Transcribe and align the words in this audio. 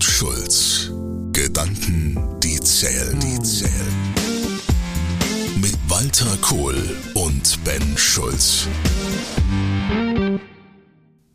und 0.00 0.04
Schulz. 0.04 0.90
Gedanken, 1.32 2.16
die 2.42 2.58
zählen, 2.60 3.20
die 3.20 3.38
zählen. 3.42 3.92
Mit 5.60 5.76
Walter 5.88 6.38
Kohl 6.40 6.74
und 7.12 7.62
Ben 7.64 7.82
Schulz. 7.98 8.66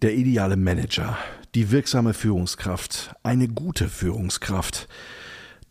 Der 0.02 0.16
ideale 0.16 0.56
Manager, 0.56 1.16
die 1.54 1.70
wirksame 1.70 2.16
Führungskraft, 2.16 3.14
eine 3.22 3.48
gute 3.48 3.88
Führungskraft. 3.88 4.88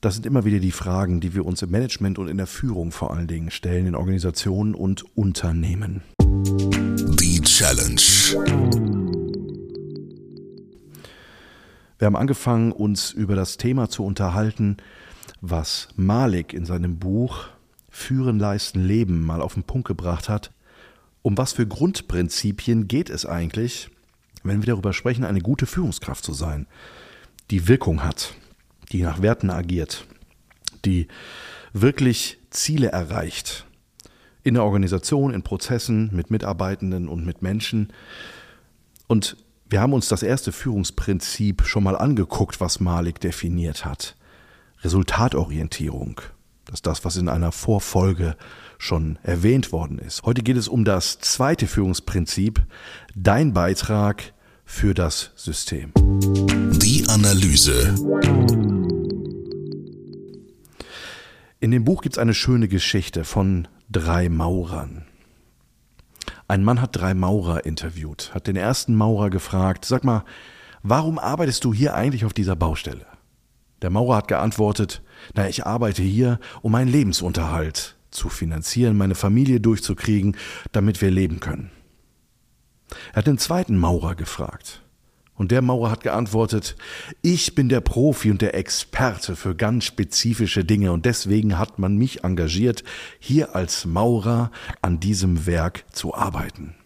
Das 0.00 0.14
sind 0.14 0.24
immer 0.24 0.44
wieder 0.44 0.60
die 0.60 0.70
Fragen, 0.70 1.20
die 1.20 1.34
wir 1.34 1.44
uns 1.46 1.62
im 1.62 1.70
Management 1.72 2.20
und 2.20 2.28
in 2.28 2.36
der 2.36 2.46
Führung 2.46 2.92
vor 2.92 3.12
allen 3.12 3.26
Dingen 3.26 3.50
stellen, 3.50 3.88
in 3.88 3.96
Organisationen 3.96 4.76
und 4.76 5.04
Unternehmen. 5.16 6.02
Die 6.20 7.40
Challenge. 7.40 9.23
Wir 11.98 12.06
haben 12.06 12.16
angefangen, 12.16 12.72
uns 12.72 13.12
über 13.12 13.36
das 13.36 13.56
Thema 13.56 13.88
zu 13.88 14.04
unterhalten, 14.04 14.78
was 15.40 15.88
Malik 15.96 16.52
in 16.52 16.64
seinem 16.64 16.98
Buch 16.98 17.46
Führen, 17.88 18.40
Leisten, 18.40 18.84
Leben 18.84 19.24
mal 19.24 19.40
auf 19.40 19.54
den 19.54 19.62
Punkt 19.62 19.86
gebracht 19.86 20.28
hat. 20.28 20.52
Um 21.22 21.38
was 21.38 21.52
für 21.52 21.66
Grundprinzipien 21.66 22.88
geht 22.88 23.08
es 23.08 23.24
eigentlich, 23.24 23.88
wenn 24.42 24.62
wir 24.62 24.74
darüber 24.74 24.92
sprechen, 24.92 25.24
eine 25.24 25.40
gute 25.40 25.66
Führungskraft 25.66 26.24
zu 26.24 26.32
sein, 26.32 26.66
die 27.50 27.68
Wirkung 27.68 28.02
hat, 28.02 28.34
die 28.90 29.02
nach 29.02 29.22
Werten 29.22 29.50
agiert, 29.50 30.06
die 30.84 31.06
wirklich 31.72 32.38
Ziele 32.50 32.88
erreicht, 32.88 33.66
in 34.42 34.54
der 34.54 34.64
Organisation, 34.64 35.32
in 35.32 35.42
Prozessen, 35.42 36.10
mit 36.12 36.30
Mitarbeitenden 36.30 37.08
und 37.08 37.24
mit 37.24 37.40
Menschen. 37.40 37.92
Und 39.06 39.36
wir 39.74 39.80
haben 39.80 39.92
uns 39.92 40.06
das 40.06 40.22
erste 40.22 40.52
Führungsprinzip 40.52 41.64
schon 41.66 41.82
mal 41.82 41.96
angeguckt, 41.96 42.60
was 42.60 42.78
Malik 42.78 43.18
definiert 43.18 43.84
hat. 43.84 44.14
Resultatorientierung. 44.84 46.20
Das 46.64 46.74
ist 46.74 46.86
das, 46.86 47.04
was 47.04 47.16
in 47.16 47.28
einer 47.28 47.50
Vorfolge 47.50 48.36
schon 48.78 49.18
erwähnt 49.24 49.72
worden 49.72 49.98
ist. 49.98 50.22
Heute 50.22 50.44
geht 50.44 50.56
es 50.56 50.68
um 50.68 50.84
das 50.84 51.18
zweite 51.18 51.66
Führungsprinzip, 51.66 52.62
dein 53.16 53.52
Beitrag 53.52 54.32
für 54.64 54.94
das 54.94 55.32
System. 55.34 55.90
Die 55.96 57.04
Analyse. 57.08 57.96
In 61.58 61.72
dem 61.72 61.84
Buch 61.84 62.02
gibt 62.02 62.14
es 62.14 62.20
eine 62.20 62.34
schöne 62.34 62.68
Geschichte 62.68 63.24
von 63.24 63.66
drei 63.90 64.28
Maurern. 64.28 65.04
Ein 66.46 66.62
Mann 66.62 66.80
hat 66.80 66.96
drei 66.96 67.14
Maurer 67.14 67.64
interviewt, 67.64 68.32
hat 68.34 68.46
den 68.46 68.56
ersten 68.56 68.94
Maurer 68.94 69.30
gefragt, 69.30 69.86
sag 69.86 70.04
mal, 70.04 70.24
warum 70.82 71.18
arbeitest 71.18 71.64
du 71.64 71.72
hier 71.72 71.94
eigentlich 71.94 72.24
auf 72.26 72.34
dieser 72.34 72.54
Baustelle? 72.54 73.06
Der 73.80 73.90
Maurer 73.90 74.16
hat 74.16 74.28
geantwortet, 74.28 75.02
na, 75.34 75.48
ich 75.48 75.66
arbeite 75.66 76.02
hier, 76.02 76.38
um 76.60 76.72
meinen 76.72 76.88
Lebensunterhalt 76.88 77.96
zu 78.10 78.28
finanzieren, 78.28 78.96
meine 78.96 79.14
Familie 79.14 79.60
durchzukriegen, 79.60 80.36
damit 80.72 81.00
wir 81.00 81.10
leben 81.10 81.40
können. 81.40 81.70
Er 83.12 83.16
hat 83.16 83.26
den 83.26 83.38
zweiten 83.38 83.76
Maurer 83.76 84.14
gefragt. 84.14 84.83
Und 85.36 85.50
der 85.50 85.62
Maurer 85.62 85.90
hat 85.90 86.02
geantwortet, 86.02 86.76
ich 87.20 87.56
bin 87.56 87.68
der 87.68 87.80
Profi 87.80 88.30
und 88.30 88.40
der 88.40 88.54
Experte 88.54 89.34
für 89.34 89.56
ganz 89.56 89.84
spezifische 89.84 90.64
Dinge 90.64 90.92
und 90.92 91.06
deswegen 91.06 91.58
hat 91.58 91.78
man 91.78 91.96
mich 91.96 92.22
engagiert, 92.22 92.84
hier 93.18 93.56
als 93.56 93.84
Maurer 93.84 94.52
an 94.80 95.00
diesem 95.00 95.46
Werk 95.46 95.84
zu 95.90 96.14
arbeiten. 96.14 96.76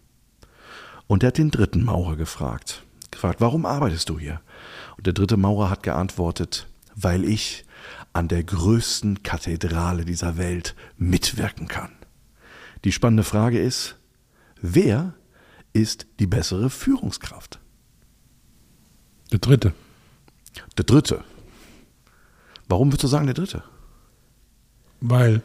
Und 1.07 1.23
er 1.23 1.29
hat 1.29 1.39
den 1.39 1.51
dritten 1.51 1.85
Maurer 1.85 2.17
gefragt, 2.17 2.85
gefragt, 3.11 3.41
warum 3.41 3.67
arbeitest 3.67 4.09
du 4.09 4.19
hier? 4.19 4.41
Und 4.97 5.07
der 5.07 5.15
dritte 5.15 5.37
Maurer 5.37 5.69
hat 5.69 5.83
geantwortet, 5.83 6.69
weil 6.95 7.25
ich 7.25 7.67
an 8.15 8.29
der 8.29 8.45
größten 8.45 9.23
Kathedrale 9.23 10.05
dieser 10.05 10.39
Welt 10.39 10.75
mitwirken 10.97 11.69
kann. 11.69 11.93
Die 12.85 12.92
spannende 12.92 13.25
Frage 13.25 13.61
ist, 13.61 13.97
wer 14.61 15.14
ist 15.73 16.07
die 16.19 16.27
bessere 16.27 16.70
Führungskraft? 16.70 17.61
Der 19.33 19.39
dritte. 19.39 19.72
Der 20.77 20.84
dritte. 20.84 21.22
Warum 22.68 22.89
würdest 22.89 23.05
du 23.05 23.08
sagen 23.08 23.27
der 23.27 23.34
dritte? 23.34 23.62
Weil 25.00 25.42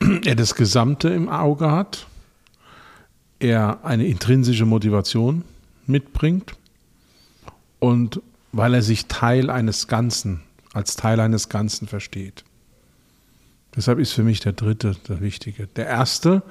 er 0.24 0.34
das 0.34 0.54
Gesamte 0.54 1.08
im 1.08 1.28
Auge 1.28 1.70
hat, 1.70 2.06
er 3.38 3.84
eine 3.84 4.06
intrinsische 4.06 4.66
Motivation 4.66 5.44
mitbringt 5.86 6.54
und 7.80 8.20
weil 8.52 8.74
er 8.74 8.82
sich 8.82 9.06
Teil 9.06 9.50
eines 9.50 9.88
Ganzen, 9.88 10.42
als 10.72 10.96
Teil 10.96 11.18
eines 11.20 11.48
Ganzen 11.48 11.88
versteht. 11.88 12.44
Deshalb 13.74 13.98
ist 13.98 14.12
für 14.12 14.22
mich 14.22 14.40
der 14.40 14.52
dritte 14.52 14.94
der 15.08 15.20
wichtige. 15.20 15.66
Der 15.66 15.86
erste, 15.86 16.42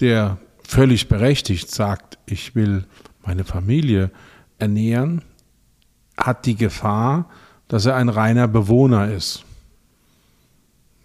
der 0.00 0.38
völlig 0.62 1.08
berechtigt 1.08 1.70
sagt, 1.70 2.18
ich 2.26 2.54
will 2.54 2.84
meine 3.24 3.44
Familie 3.44 4.10
ernähren, 4.58 5.22
hat 6.20 6.46
die 6.46 6.56
Gefahr, 6.56 7.26
dass 7.68 7.86
er 7.86 7.96
ein 7.96 8.08
reiner 8.08 8.48
Bewohner 8.48 9.10
ist. 9.10 9.44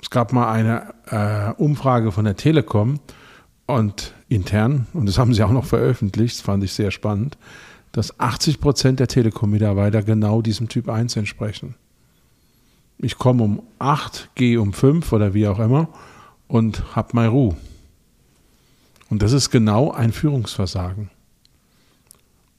Es 0.02 0.10
gab 0.10 0.34
mal 0.34 0.52
eine 0.52 0.94
äh, 1.08 1.62
Umfrage 1.62 2.12
von 2.12 2.26
der 2.26 2.36
Telekom 2.36 3.00
und 3.66 4.14
intern, 4.30 4.88
und 4.94 5.08
das 5.08 5.18
haben 5.18 5.34
sie 5.34 5.44
auch 5.44 5.52
noch 5.52 5.66
veröffentlicht, 5.66 6.38
das 6.38 6.42
fand 6.42 6.64
ich 6.64 6.74
sehr 6.74 6.92
spannend, 6.92 7.38
dass 7.92 8.20
80 8.20 8.60
Prozent 8.60 9.00
der 9.00 9.08
Telekom-Mitarbeiter 9.08 10.04
genau 10.04 10.42
diesem 10.42 10.70
Typ 10.70 10.90
1 10.90 11.16
entsprechen. 11.16 11.76
Ich 12.98 13.18
komme 13.18 13.44
um 13.44 13.64
8, 13.80 14.30
gehe 14.36 14.62
um 14.62 14.74
5 14.74 15.12
oder 15.12 15.34
wie 15.34 15.48
auch 15.48 15.60
immer 15.60 15.90
und 16.48 16.96
habe 16.96 17.10
meine 17.14 17.30
Ruhe. 17.30 17.56
Und 19.10 19.22
das 19.22 19.32
ist 19.32 19.50
genau 19.50 19.92
ein 19.92 20.12
Führungsversagen. 20.12 21.10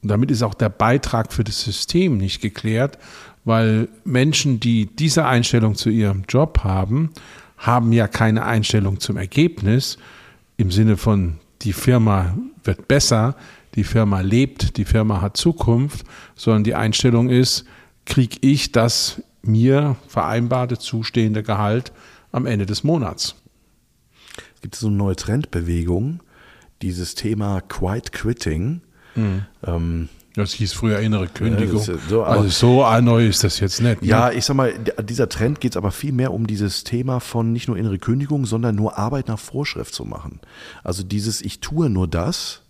Damit 0.01 0.31
ist 0.31 0.43
auch 0.43 0.53
der 0.53 0.69
Beitrag 0.69 1.33
für 1.33 1.43
das 1.43 1.61
System 1.61 2.17
nicht 2.17 2.41
geklärt, 2.41 2.97
weil 3.45 3.89
Menschen, 4.03 4.59
die 4.59 4.85
diese 4.85 5.25
Einstellung 5.25 5.75
zu 5.75 5.89
ihrem 5.89 6.23
Job 6.27 6.59
haben, 6.63 7.11
haben 7.57 7.91
ja 7.91 8.07
keine 8.07 8.45
Einstellung 8.45 8.99
zum 8.99 9.17
Ergebnis 9.17 9.97
im 10.57 10.71
Sinne 10.71 10.97
von, 10.97 11.39
die 11.61 11.73
Firma 11.73 12.37
wird 12.63 12.87
besser, 12.87 13.35
die 13.75 13.83
Firma 13.83 14.21
lebt, 14.21 14.77
die 14.77 14.85
Firma 14.85 15.21
hat 15.21 15.37
Zukunft, 15.37 16.05
sondern 16.35 16.63
die 16.63 16.75
Einstellung 16.75 17.29
ist, 17.29 17.65
kriege 18.05 18.37
ich 18.41 18.71
das 18.71 19.21
mir 19.41 19.95
vereinbarte 20.07 20.77
zustehende 20.77 21.43
Gehalt 21.43 21.91
am 22.31 22.45
Ende 22.45 22.65
des 22.65 22.83
Monats. 22.83 23.35
Es 24.55 24.61
gibt 24.61 24.75
so 24.75 24.87
eine 24.87 24.95
neue 24.95 25.15
Trendbewegung, 25.15 26.21
dieses 26.81 27.15
Thema 27.15 27.61
Quiet 27.61 28.11
Quitting. 28.11 28.81
Mhm. 29.17 29.45
Ähm, 29.65 30.09
das 30.37 30.53
hieß 30.53 30.73
früher 30.73 30.99
innere 30.99 31.27
Kündigung. 31.27 31.83
Ja, 31.83 31.95
so, 32.07 32.23
also 32.23 32.47
so 32.49 33.01
neu 33.01 33.25
ist 33.25 33.43
das 33.43 33.59
jetzt 33.59 33.81
nicht. 33.81 34.03
Ne? 34.03 34.07
Ja, 34.07 34.31
ich 34.31 34.45
sag 34.45 34.55
mal, 34.55 34.71
dieser 35.01 35.29
Trend 35.29 35.59
geht 35.59 35.71
es 35.71 35.77
aber 35.77 35.89
viel 35.89 36.11
mehr 36.11 36.31
um 36.31 36.45
dieses 36.45 36.83
Thema 36.83 37.19
von 37.19 37.51
nicht 37.51 37.67
nur 37.67 37.75
innere 37.75 37.97
Kündigung, 37.97 38.45
sondern 38.45 38.75
nur 38.75 38.99
Arbeit 38.99 39.29
nach 39.29 39.39
Vorschrift 39.39 39.95
zu 39.95 40.05
machen. 40.05 40.39
Also 40.83 41.01
dieses, 41.01 41.41
ich 41.41 41.59
tue 41.59 41.89
nur 41.89 42.07
das, 42.07 42.61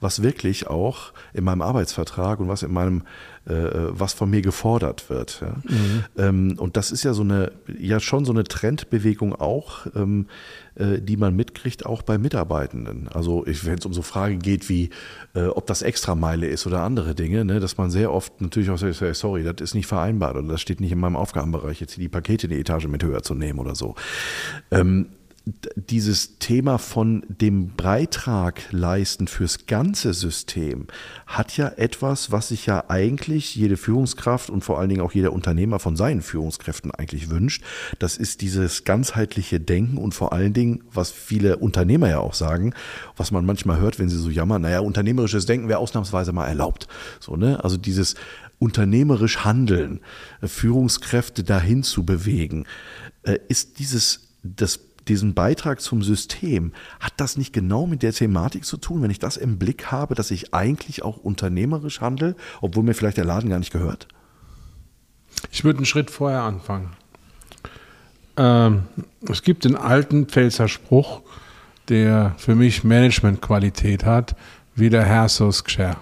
was 0.00 0.22
wirklich 0.22 0.68
auch 0.68 1.12
in 1.32 1.44
meinem 1.44 1.62
Arbeitsvertrag 1.62 2.40
und 2.40 2.48
was 2.48 2.62
in 2.62 2.72
meinem, 2.72 3.02
äh, 3.46 3.52
was 3.90 4.12
von 4.12 4.30
mir 4.30 4.42
gefordert 4.42 5.10
wird. 5.10 5.40
Ja? 5.40 5.54
Mhm. 5.64 6.04
Ähm, 6.16 6.54
und 6.58 6.76
das 6.76 6.90
ist 6.90 7.04
ja 7.04 7.14
so 7.14 7.22
eine, 7.22 7.52
ja 7.78 8.00
schon 8.00 8.24
so 8.24 8.32
eine 8.32 8.44
Trendbewegung 8.44 9.34
auch, 9.34 9.86
ähm, 9.94 10.26
äh, 10.76 11.00
die 11.00 11.16
man 11.16 11.36
mitkriegt, 11.36 11.86
auch 11.86 12.02
bei 12.02 12.18
Mitarbeitenden. 12.18 13.08
Also 13.08 13.44
wenn 13.46 13.78
es 13.78 13.86
um 13.86 13.92
so 13.92 14.02
Fragen 14.02 14.38
geht 14.38 14.68
wie, 14.68 14.90
äh, 15.34 15.46
ob 15.46 15.66
das 15.66 15.82
Extrameile 15.82 16.46
ist 16.46 16.66
oder 16.66 16.80
andere 16.82 17.14
Dinge, 17.14 17.44
ne, 17.44 17.60
dass 17.60 17.76
man 17.76 17.90
sehr 17.90 18.12
oft 18.12 18.40
natürlich 18.40 18.70
auch 18.70 18.78
sagt, 18.78 19.16
sorry, 19.16 19.42
das 19.42 19.56
ist 19.60 19.74
nicht 19.74 19.86
vereinbart 19.86 20.36
oder 20.36 20.48
das 20.48 20.60
steht 20.60 20.80
nicht 20.80 20.92
in 20.92 20.98
meinem 20.98 21.16
Aufgabenbereich, 21.16 21.80
jetzt 21.80 21.96
die 21.96 22.08
Pakete 22.08 22.46
in 22.46 22.52
die 22.52 22.60
Etage 22.60 22.86
mit 22.86 23.04
höher 23.04 23.22
zu 23.22 23.34
nehmen 23.34 23.58
oder 23.58 23.74
so. 23.74 23.94
Ähm, 24.70 25.06
dieses 25.76 26.38
Thema 26.38 26.78
von 26.78 27.22
dem 27.28 27.76
Beitrag 27.76 28.62
leisten 28.70 29.28
fürs 29.28 29.66
ganze 29.66 30.14
System 30.14 30.86
hat 31.26 31.58
ja 31.58 31.68
etwas, 31.68 32.32
was 32.32 32.48
sich 32.48 32.64
ja 32.64 32.84
eigentlich 32.88 33.54
jede 33.54 33.76
Führungskraft 33.76 34.48
und 34.48 34.64
vor 34.64 34.78
allen 34.78 34.88
Dingen 34.88 35.02
auch 35.02 35.12
jeder 35.12 35.34
Unternehmer 35.34 35.80
von 35.80 35.96
seinen 35.96 36.22
Führungskräften 36.22 36.92
eigentlich 36.92 37.28
wünscht. 37.28 37.62
Das 37.98 38.16
ist 38.16 38.40
dieses 38.40 38.84
ganzheitliche 38.84 39.60
Denken 39.60 39.98
und 39.98 40.14
vor 40.14 40.32
allen 40.32 40.54
Dingen, 40.54 40.82
was 40.90 41.10
viele 41.10 41.58
Unternehmer 41.58 42.08
ja 42.08 42.20
auch 42.20 42.34
sagen, 42.34 42.72
was 43.18 43.30
man 43.30 43.44
manchmal 43.44 43.78
hört, 43.78 43.98
wenn 43.98 44.08
sie 44.08 44.18
so 44.18 44.30
jammern, 44.30 44.62
naja, 44.62 44.80
unternehmerisches 44.80 45.44
Denken 45.44 45.68
wäre 45.68 45.78
ausnahmsweise 45.78 46.32
mal 46.32 46.46
erlaubt. 46.46 46.88
So, 47.20 47.36
ne? 47.36 47.62
Also 47.62 47.76
dieses 47.76 48.14
unternehmerisch 48.58 49.44
Handeln, 49.44 50.00
Führungskräfte 50.42 51.44
dahin 51.44 51.82
zu 51.82 52.06
bewegen, 52.06 52.64
äh, 53.24 53.38
ist 53.48 53.78
dieses, 53.78 54.28
das 54.42 54.80
diesen 55.08 55.34
Beitrag 55.34 55.80
zum 55.80 56.02
System, 56.02 56.72
hat 57.00 57.12
das 57.16 57.36
nicht 57.36 57.52
genau 57.52 57.86
mit 57.86 58.02
der 58.02 58.12
Thematik 58.12 58.64
zu 58.64 58.76
tun, 58.76 59.02
wenn 59.02 59.10
ich 59.10 59.18
das 59.18 59.36
im 59.36 59.58
Blick 59.58 59.90
habe, 59.92 60.14
dass 60.14 60.30
ich 60.30 60.54
eigentlich 60.54 61.02
auch 61.02 61.18
unternehmerisch 61.18 62.00
handle, 62.00 62.36
obwohl 62.60 62.84
mir 62.84 62.94
vielleicht 62.94 63.16
der 63.16 63.24
Laden 63.24 63.50
gar 63.50 63.58
nicht 63.58 63.72
gehört? 63.72 64.08
Ich 65.50 65.64
würde 65.64 65.78
einen 65.78 65.86
Schritt 65.86 66.10
vorher 66.10 66.42
anfangen. 66.42 66.90
Ähm, 68.36 68.84
es 69.28 69.42
gibt 69.42 69.64
den 69.64 69.76
alten 69.76 70.26
Pfälzer 70.26 70.68
Spruch, 70.68 71.22
der 71.88 72.34
für 72.38 72.54
mich 72.54 72.84
Managementqualität 72.84 74.04
hat, 74.04 74.36
wie 74.74 74.90
der 74.90 75.04
Herr 75.04 75.28
so 75.28 75.48
Gscher. 75.48 75.96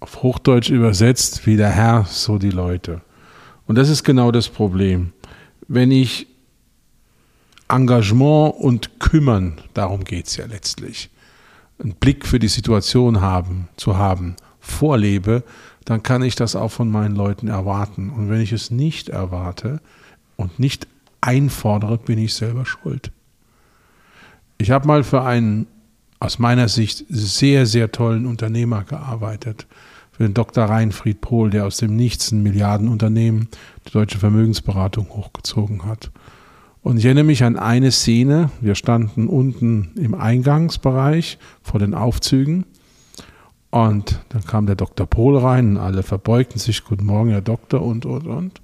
Auf 0.00 0.22
Hochdeutsch 0.22 0.70
übersetzt, 0.70 1.46
wie 1.46 1.56
der 1.56 1.70
Herr 1.70 2.06
so 2.08 2.38
die 2.38 2.50
Leute. 2.50 3.00
Und 3.66 3.76
das 3.76 3.88
ist 3.88 4.04
genau 4.04 4.30
das 4.30 4.48
Problem. 4.48 5.12
Wenn 5.68 5.90
ich 5.90 6.28
Engagement 7.68 8.54
und 8.58 9.00
Kümmern, 9.00 9.58
darum 9.74 10.04
geht 10.04 10.26
es 10.26 10.36
ja 10.36 10.46
letztlich, 10.46 11.10
einen 11.78 11.94
Blick 11.94 12.26
für 12.26 12.38
die 12.38 12.48
Situation 12.48 13.20
haben, 13.20 13.68
zu 13.76 13.96
haben, 13.96 14.36
vorlebe, 14.60 15.42
dann 15.84 16.02
kann 16.02 16.22
ich 16.22 16.34
das 16.34 16.56
auch 16.56 16.70
von 16.70 16.90
meinen 16.90 17.14
Leuten 17.14 17.48
erwarten. 17.48 18.10
Und 18.10 18.28
wenn 18.28 18.40
ich 18.40 18.52
es 18.52 18.70
nicht 18.70 19.08
erwarte 19.08 19.80
und 20.36 20.58
nicht 20.58 20.86
einfordere, 21.20 21.98
bin 21.98 22.18
ich 22.18 22.34
selber 22.34 22.66
schuld. 22.66 23.10
Ich 24.58 24.70
habe 24.70 24.86
mal 24.86 25.04
für 25.04 25.22
einen 25.22 25.66
aus 26.18 26.38
meiner 26.38 26.68
Sicht 26.68 27.04
sehr, 27.08 27.66
sehr 27.66 27.92
tollen 27.92 28.26
Unternehmer 28.26 28.84
gearbeitet. 28.84 29.66
Für 30.12 30.22
den 30.22 30.34
Dr. 30.34 30.64
Reinfried 30.64 31.20
Pohl, 31.20 31.50
der 31.50 31.66
aus 31.66 31.76
dem 31.76 31.94
Nichts 31.94 32.32
ein 32.32 32.42
Milliardenunternehmen, 32.42 33.48
die 33.86 33.92
deutsche 33.92 34.18
Vermögensberatung, 34.18 35.10
hochgezogen 35.10 35.84
hat. 35.84 36.10
Und 36.86 36.98
ich 36.98 37.04
erinnere 37.04 37.24
mich 37.24 37.42
an 37.42 37.56
eine 37.56 37.90
Szene. 37.90 38.48
Wir 38.60 38.76
standen 38.76 39.26
unten 39.26 39.90
im 39.96 40.14
Eingangsbereich 40.14 41.36
vor 41.60 41.80
den 41.80 41.94
Aufzügen. 41.94 42.64
Und 43.70 44.20
dann 44.28 44.44
kam 44.44 44.66
der 44.66 44.76
Dr. 44.76 45.04
Pohl 45.04 45.36
rein 45.36 45.70
und 45.70 45.76
alle 45.78 46.04
verbeugten 46.04 46.60
sich. 46.60 46.84
Guten 46.84 47.04
Morgen, 47.04 47.30
Herr 47.30 47.40
Doktor, 47.40 47.82
und, 47.82 48.06
und, 48.06 48.28
und. 48.28 48.60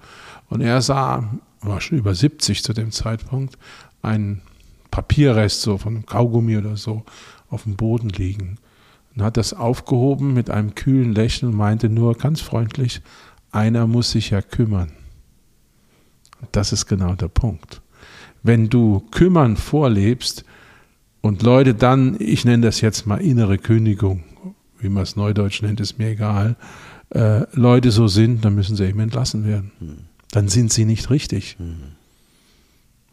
Und 0.49 0.61
er 0.61 0.81
sah, 0.83 1.33
war 1.63 1.81
schon 1.81 1.99
über 1.99 2.15
70 2.15 2.63
zu 2.63 2.73
dem 2.73 2.93
Zeitpunkt, 2.93 3.59
einen 4.03 4.43
Papierrest, 4.93 5.61
so 5.61 5.77
von 5.77 6.07
Kaugummi 6.07 6.57
oder 6.57 6.77
so, 6.77 7.03
auf 7.51 7.65
dem 7.65 7.75
Boden 7.75 8.09
liegen 8.09 8.59
und 9.17 9.25
hat 9.25 9.37
das 9.37 9.53
aufgehoben 9.53 10.33
mit 10.33 10.49
einem 10.49 10.77
kühlen 10.77 11.13
Lächeln 11.13 11.51
und 11.51 11.59
meinte 11.59 11.89
nur 11.89 12.17
ganz 12.17 12.41
freundlich, 12.41 13.03
einer 13.51 13.89
muss 13.89 14.13
sich 14.13 14.31
ja 14.31 14.43
kümmern. 14.43 14.93
Das 16.53 16.73
ist 16.73 16.87
genau 16.87 17.17
der 17.17 17.27
Punkt. 17.27 17.82
Wenn 18.43 18.69
du 18.69 19.01
kümmern 19.11 19.57
vorlebst 19.57 20.45
und 21.21 21.43
Leute 21.43 21.75
dann, 21.75 22.17
ich 22.19 22.45
nenne 22.45 22.67
das 22.67 22.81
jetzt 22.81 23.07
mal 23.07 23.21
innere 23.21 23.59
Kündigung, 23.59 24.25
wie 24.79 24.89
man 24.89 25.05
es 25.05 25.17
neudeutsch 25.17 25.63
nennt, 25.63 25.81
ist 25.81 25.99
mir 25.99 26.09
egal, 26.09 26.57
äh, 27.11 27.45
Leute 27.53 27.91
so 27.91 28.09
sind, 28.09 28.45
dann 28.45 28.55
müssen 28.55 28.77
sie 28.77 28.87
eben 28.87 29.01
entlassen 29.01 29.47
werden. 29.47 29.71
Dann 30.31 30.49
sind 30.49 30.73
sie 30.73 30.85
nicht 30.85 31.11
richtig. 31.11 31.57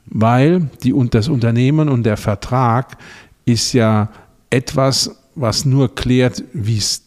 Weil 0.06 0.70
die, 0.84 0.94
das 1.12 1.28
Unternehmen 1.28 1.90
und 1.90 2.04
der 2.04 2.18
Vertrag 2.18 2.98
ist 3.46 3.74
ja 3.74 4.10
etwas, 4.50 5.16
was 5.36 5.66
nur 5.66 5.94
klärt, 5.96 6.44
wie 6.54 6.78
es 6.78 7.04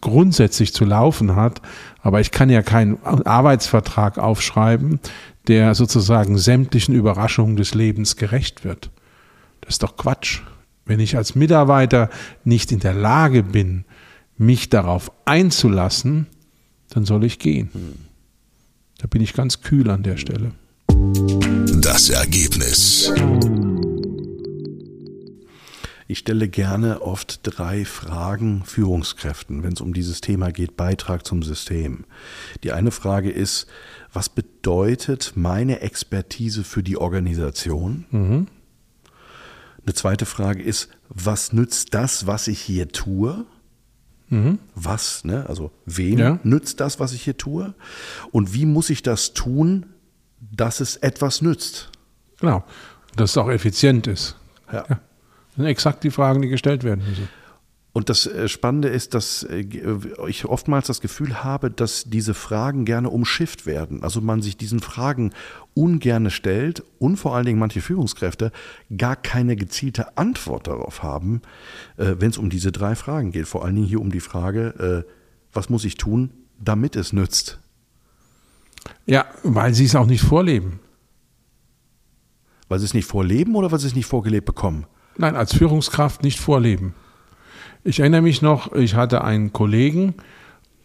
grundsätzlich 0.00 0.72
zu 0.72 0.84
laufen 0.84 1.34
hat. 1.34 1.60
Aber 2.04 2.20
ich 2.20 2.30
kann 2.30 2.50
ja 2.50 2.60
keinen 2.60 3.02
Arbeitsvertrag 3.02 4.18
aufschreiben, 4.18 5.00
der 5.48 5.74
sozusagen 5.74 6.36
sämtlichen 6.36 6.94
Überraschungen 6.94 7.56
des 7.56 7.74
Lebens 7.74 8.16
gerecht 8.16 8.62
wird. 8.62 8.90
Das 9.62 9.76
ist 9.76 9.82
doch 9.82 9.96
Quatsch. 9.96 10.42
Wenn 10.84 11.00
ich 11.00 11.16
als 11.16 11.34
Mitarbeiter 11.34 12.10
nicht 12.44 12.72
in 12.72 12.80
der 12.80 12.92
Lage 12.92 13.42
bin, 13.42 13.86
mich 14.36 14.68
darauf 14.68 15.10
einzulassen, 15.24 16.26
dann 16.90 17.06
soll 17.06 17.24
ich 17.24 17.38
gehen. 17.38 17.70
Da 18.98 19.06
bin 19.06 19.22
ich 19.22 19.32
ganz 19.32 19.62
kühl 19.62 19.88
an 19.88 20.02
der 20.02 20.18
Stelle. 20.18 20.52
Das 21.80 22.10
Ergebnis. 22.10 23.14
Ich 26.06 26.18
stelle 26.18 26.48
gerne 26.48 27.00
oft 27.00 27.40
drei 27.42 27.84
Fragen 27.84 28.62
Führungskräften, 28.64 29.62
wenn 29.62 29.72
es 29.72 29.80
um 29.80 29.94
dieses 29.94 30.20
Thema 30.20 30.50
geht, 30.52 30.76
Beitrag 30.76 31.26
zum 31.26 31.42
System. 31.42 32.04
Die 32.62 32.72
eine 32.72 32.90
Frage 32.90 33.30
ist, 33.30 33.66
was 34.12 34.28
bedeutet 34.28 35.32
meine 35.34 35.80
Expertise 35.80 36.62
für 36.62 36.82
die 36.82 36.98
Organisation? 36.98 38.04
Mhm. 38.10 38.46
Eine 39.86 39.94
zweite 39.94 40.26
Frage 40.26 40.62
ist, 40.62 40.88
was 41.08 41.52
nützt 41.52 41.94
das, 41.94 42.26
was 42.26 42.48
ich 42.48 42.60
hier 42.60 42.88
tue? 42.88 43.44
Mhm. 44.28 44.58
Was, 44.74 45.24
ne? 45.24 45.46
also 45.48 45.70
wen 45.86 46.18
Ja. 46.18 46.38
nützt 46.42 46.80
das, 46.80 47.00
was 47.00 47.12
ich 47.12 47.22
hier 47.22 47.36
tue? 47.36 47.74
Und 48.30 48.52
wie 48.54 48.66
muss 48.66 48.90
ich 48.90 49.02
das 49.02 49.32
tun, 49.32 49.86
dass 50.40 50.80
es 50.80 50.96
etwas 50.96 51.40
nützt? 51.42 51.90
Genau. 52.40 52.64
Dass 53.16 53.30
es 53.30 53.36
auch 53.38 53.50
effizient 53.50 54.06
ist. 54.06 54.36
Ja. 54.72 54.84
Ja. 54.88 55.00
Das 55.54 55.62
sind 55.62 55.66
exakt 55.66 56.02
die 56.04 56.10
Fragen, 56.10 56.42
die 56.42 56.48
gestellt 56.48 56.82
werden 56.82 57.04
müssen. 57.08 57.28
Und 57.94 58.08
das 58.08 58.26
äh, 58.26 58.48
Spannende 58.48 58.88
ist, 58.88 59.14
dass 59.14 59.44
äh, 59.44 59.64
ich 60.26 60.46
oftmals 60.46 60.88
das 60.88 61.00
Gefühl 61.00 61.44
habe, 61.44 61.70
dass 61.70 62.02
diese 62.04 62.34
Fragen 62.34 62.84
gerne 62.84 63.08
umschifft 63.08 63.66
werden. 63.66 64.02
Also 64.02 64.20
man 64.20 64.42
sich 64.42 64.56
diesen 64.56 64.80
Fragen 64.80 65.30
ungerne 65.74 66.32
stellt 66.32 66.82
und 66.98 67.18
vor 67.18 67.36
allen 67.36 67.46
Dingen 67.46 67.60
manche 67.60 67.80
Führungskräfte 67.80 68.50
gar 68.98 69.14
keine 69.14 69.54
gezielte 69.54 70.18
Antwort 70.18 70.66
darauf 70.66 71.04
haben, 71.04 71.40
äh, 71.96 72.16
wenn 72.18 72.30
es 72.30 72.38
um 72.38 72.50
diese 72.50 72.72
drei 72.72 72.96
Fragen 72.96 73.30
geht. 73.30 73.46
Vor 73.46 73.64
allen 73.64 73.76
Dingen 73.76 73.86
hier 73.86 74.00
um 74.00 74.10
die 74.10 74.18
Frage, 74.18 75.04
äh, 75.06 75.10
was 75.52 75.70
muss 75.70 75.84
ich 75.84 75.94
tun, 75.94 76.32
damit 76.58 76.96
es 76.96 77.12
nützt? 77.12 77.60
Ja, 79.06 79.24
weil 79.44 79.72
sie 79.72 79.84
es 79.84 79.94
auch 79.94 80.06
nicht 80.06 80.24
vorleben. 80.24 80.80
Weil 82.68 82.80
sie 82.80 82.86
es 82.86 82.94
nicht 82.94 83.06
vorleben 83.06 83.54
oder 83.54 83.70
weil 83.70 83.78
sie 83.78 83.86
es 83.86 83.94
nicht 83.94 84.06
vorgelebt 84.06 84.46
bekommen? 84.46 84.86
Nein, 85.16 85.36
als 85.36 85.54
Führungskraft 85.54 86.22
nicht 86.22 86.40
vorleben. 86.40 86.94
Ich 87.84 88.00
erinnere 88.00 88.22
mich 88.22 88.42
noch, 88.42 88.72
ich 88.72 88.94
hatte 88.94 89.22
einen 89.22 89.52
Kollegen 89.52 90.14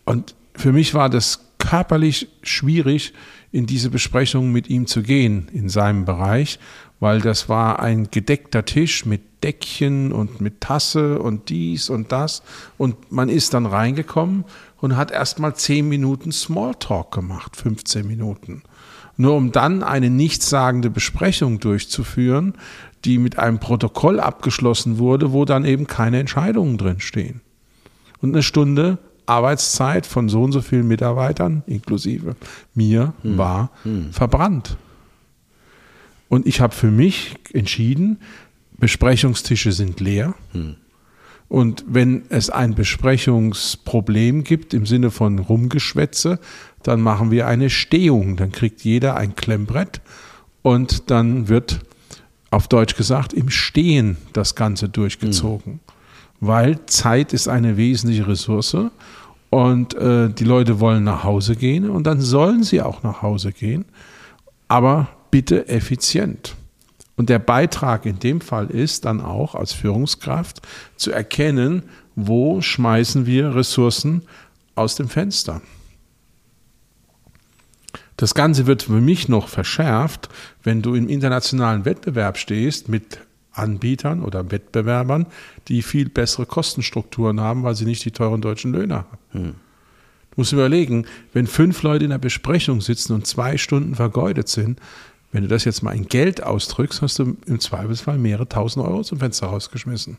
und 0.06 0.36
für 0.54 0.74
mich 0.74 0.94
war 0.94 1.10
das 1.10 1.52
körperlich 1.58 2.28
schwierig, 2.42 3.14
in 3.52 3.66
diese 3.66 3.90
Besprechung 3.90 4.52
mit 4.52 4.70
ihm 4.70 4.86
zu 4.86 5.02
gehen 5.02 5.48
in 5.52 5.70
seinem 5.70 6.06
Bereich, 6.06 6.60
weil 7.00 7.22
das 7.22 7.50
war 7.50 7.80
ein 7.80 8.10
gedeckter 8.12 8.66
Tisch 8.66 9.06
mit 9.06 9.44
Deckchen 9.44 10.12
und 10.12 10.42
mit 10.42 10.62
Tasse 10.62 11.20
und 11.20 11.50
dies 11.50 11.90
und 11.90 12.12
das. 12.12 12.44
Und 12.78 13.12
man 13.12 13.30
ist 13.30 13.54
dann 13.54 13.66
reingekommen 13.66 14.46
und 14.78 14.98
hat 14.98 15.12
erst 15.12 15.40
mal 15.40 15.56
zehn 15.56 15.88
Minuten 15.88 16.32
Smalltalk 16.32 17.12
gemacht, 17.12 17.56
15 17.56 18.06
Minuten. 18.06 18.64
Nur 19.18 19.36
um 19.36 19.52
dann 19.52 19.84
eine 19.84 20.10
nichtssagende 20.10 20.90
Besprechung 20.90 21.60
durchzuführen, 21.60 22.54
die 23.06 23.18
mit 23.18 23.40
einem 23.40 23.60
Protokoll 23.60 24.20
abgeschlossen 24.20 24.98
wurde, 24.98 25.32
wo 25.32 25.46
dann 25.46 25.66
eben 25.66 25.88
keine 25.88 26.20
Entscheidungen 26.20 26.78
drinstehen. 26.78 27.42
Und 28.22 28.34
eine 28.34 28.44
Stunde 28.44 28.98
Arbeitszeit 29.26 30.06
von 30.06 30.28
so 30.28 30.44
und 30.44 30.52
so 30.52 30.62
vielen 30.62 30.88
Mitarbeitern, 30.88 31.64
inklusive 31.68 32.36
mir, 32.74 33.14
war 33.38 33.72
verbrannt. 34.12 34.78
Und 36.28 36.48
ich 36.48 36.62
habe 36.62 36.76
für 36.76 36.92
mich 36.92 37.36
entschieden, 37.54 38.20
Besprechungstische 38.78 39.72
sind 39.72 40.00
leer. 40.00 40.34
Und 41.48 41.84
wenn 41.88 42.24
es 42.30 42.50
ein 42.50 42.76
Besprechungsproblem 42.76 44.44
gibt 44.44 44.74
im 44.74 44.86
Sinne 44.86 45.12
von 45.12 45.40
Rumgeschwätze, 45.40 46.40
dann 46.84 47.02
machen 47.02 47.32
wir 47.32 47.48
eine 47.48 47.70
Stehung. 47.70 48.36
Dann 48.38 48.52
kriegt 48.52 48.82
jeder 48.82 49.16
ein 49.18 49.36
Klemmbrett 49.36 50.02
und 50.62 51.10
dann 51.12 51.48
wird 51.50 51.82
auf 52.52 52.68
Deutsch 52.68 52.96
gesagt 52.96 53.34
im 53.34 53.50
Stehen 53.50 54.18
das 54.34 54.56
Ganze 54.56 54.90
durchgezogen. 54.90 55.80
Weil 56.40 56.86
Zeit 56.86 57.34
ist 57.34 57.48
eine 57.48 57.78
wesentliche 57.78 58.28
Ressource 58.28 58.78
und 59.50 59.94
äh, 59.96 60.30
die 60.30 60.44
Leute 60.44 60.80
wollen 60.80 61.04
nach 61.04 61.24
Hause 61.24 61.56
gehen 61.56 61.90
und 61.90 62.06
dann 62.06 62.22
sollen 62.22 62.64
sie 62.64 62.82
auch 62.82 63.04
nach 63.04 63.22
Hause 63.22 63.52
gehen, 63.52 63.86
aber 64.68 65.10
bitte 65.32 65.68
effizient. 65.68 66.56
Und 67.18 67.30
der 67.30 67.40
Beitrag 67.40 68.06
in 68.06 68.20
dem 68.20 68.40
Fall 68.40 68.68
ist 68.68 69.04
dann 69.04 69.20
auch 69.20 69.54
als 69.54 69.74
Führungskraft 69.74 70.62
zu 70.96 71.12
erkennen, 71.12 71.84
wo 72.16 72.62
schmeißen 72.62 73.26
wir 73.26 73.56
Ressourcen 73.56 74.22
aus 74.76 74.96
dem 74.96 75.10
Fenster. 75.10 75.62
Das 78.20 78.36
Ganze 78.36 78.68
wird 78.68 78.84
für 78.84 78.92
mich 78.92 79.30
noch 79.30 79.48
verschärft, 79.48 80.28
wenn 80.62 80.82
du 80.82 80.94
im 80.94 81.08
internationalen 81.08 81.86
Wettbewerb 81.86 82.38
stehst 82.38 82.90
mit 82.90 83.22
Anbietern 83.54 84.24
oder 84.24 84.52
Wettbewerbern, 84.52 85.26
die 85.70 85.82
viel 85.82 86.10
bessere 86.10 86.46
Kostenstrukturen 86.46 87.40
haben, 87.40 87.64
weil 87.64 87.76
sie 87.76 87.86
nicht 87.86 88.04
die 88.04 88.12
teuren 88.12 88.42
deutschen 88.42 88.74
Löhne 88.74 88.96
haben. 88.96 89.18
Du 90.32 90.36
musst 90.36 90.52
überlegen, 90.52 91.06
wenn 91.32 91.48
fünf 91.48 91.82
Leute 91.82 92.04
in 92.04 92.12
einer 92.12 92.20
Besprechung 92.20 92.82
sitzen 92.82 93.14
und 93.14 93.26
zwei 93.26 93.58
Stunden 93.58 93.96
vergeudet 93.96 94.50
sind, 94.50 94.82
wenn 95.32 95.44
du 95.44 95.48
das 95.48 95.64
jetzt 95.64 95.82
mal 95.82 95.96
in 95.96 96.10
Geld 96.10 96.44
ausdrückst, 96.44 97.02
hast 97.02 97.20
du 97.20 97.38
im 97.46 97.60
Zweifelsfall 97.62 98.18
mehrere 98.18 98.50
tausend 98.50 98.86
Euro 98.86 99.02
zum 99.02 99.20
Fenster 99.20 99.48
rausgeschmissen. 99.48 100.18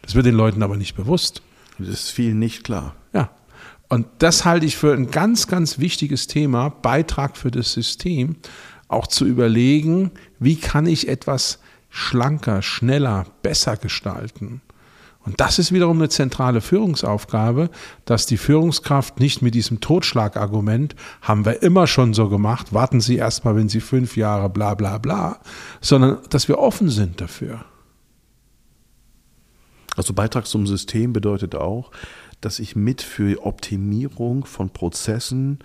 Das 0.00 0.14
wird 0.14 0.24
den 0.24 0.34
Leuten 0.34 0.62
aber 0.62 0.78
nicht 0.78 0.94
bewusst. 0.96 1.42
Das 1.78 1.88
ist 1.88 2.08
vielen 2.08 2.38
nicht 2.38 2.64
klar. 2.64 2.96
Ja. 3.12 3.30
Und 3.92 4.06
das 4.20 4.46
halte 4.46 4.64
ich 4.64 4.78
für 4.78 4.94
ein 4.94 5.10
ganz, 5.10 5.48
ganz 5.48 5.78
wichtiges 5.78 6.26
Thema, 6.26 6.70
Beitrag 6.70 7.36
für 7.36 7.50
das 7.50 7.74
System, 7.74 8.36
auch 8.88 9.06
zu 9.06 9.26
überlegen, 9.26 10.12
wie 10.38 10.56
kann 10.56 10.86
ich 10.86 11.08
etwas 11.08 11.58
schlanker, 11.90 12.62
schneller, 12.62 13.26
besser 13.42 13.76
gestalten. 13.76 14.62
Und 15.26 15.42
das 15.42 15.58
ist 15.58 15.72
wiederum 15.72 15.98
eine 15.98 16.08
zentrale 16.08 16.62
Führungsaufgabe, 16.62 17.68
dass 18.06 18.24
die 18.24 18.38
Führungskraft 18.38 19.20
nicht 19.20 19.42
mit 19.42 19.54
diesem 19.54 19.82
Totschlagargument, 19.82 20.96
haben 21.20 21.44
wir 21.44 21.62
immer 21.62 21.86
schon 21.86 22.14
so 22.14 22.30
gemacht, 22.30 22.72
warten 22.72 23.02
Sie 23.02 23.16
erstmal, 23.16 23.56
wenn 23.56 23.68
Sie 23.68 23.80
fünf 23.80 24.16
Jahre 24.16 24.48
bla 24.48 24.72
bla 24.72 24.96
bla, 24.96 25.40
sondern 25.82 26.16
dass 26.30 26.48
wir 26.48 26.58
offen 26.58 26.88
sind 26.88 27.20
dafür. 27.20 27.62
Also 29.96 30.14
Beitrag 30.14 30.46
zum 30.46 30.66
System 30.66 31.12
bedeutet 31.12 31.54
auch, 31.54 31.90
dass 32.42 32.58
ich 32.58 32.76
mit 32.76 33.00
für 33.00 33.46
Optimierung 33.46 34.44
von 34.44 34.70
Prozessen 34.70 35.60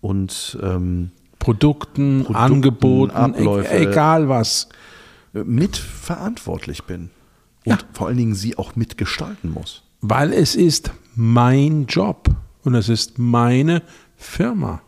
und 0.00 0.58
ähm, 0.60 1.12
Produkten, 1.38 2.24
Produkten, 2.24 2.34
Angeboten, 2.34 3.12
Abläufe, 3.12 3.70
egal 3.70 4.28
was, 4.28 4.68
mitverantwortlich 5.32 6.84
bin 6.84 7.10
und 7.64 7.72
ja. 7.72 7.78
vor 7.92 8.08
allen 8.08 8.16
Dingen 8.16 8.34
sie 8.34 8.56
auch 8.56 8.76
mitgestalten 8.76 9.52
muss. 9.52 9.82
Weil 10.00 10.32
es 10.32 10.54
ist 10.54 10.90
mein 11.14 11.86
Job 11.86 12.28
und 12.62 12.74
es 12.74 12.88
ist 12.88 13.18
meine 13.18 13.82
Firma. 14.16 14.82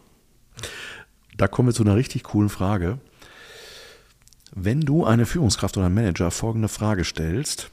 Da 1.37 1.49
kommen 1.49 1.69
wir 1.69 1.75
zu 1.75 1.83
einer 1.83 1.97
richtig 1.97 2.25
coolen 2.25 2.49
Frage. 2.49 2.99
Wenn 4.55 4.81
du 4.81 5.05
eine 5.05 5.27
Führungskraft 5.27 5.77
oder 5.77 5.87
einen 5.87 5.95
Manager 5.95 6.31
folgende 6.31 6.69
Frage 6.69 7.05
stellst, 7.05 7.71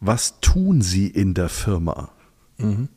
was 0.00 0.40
tun 0.40 0.82
sie 0.82 1.06
in 1.06 1.34
der 1.34 1.48
Firma? 1.48 2.10
Mhm. 2.62 2.88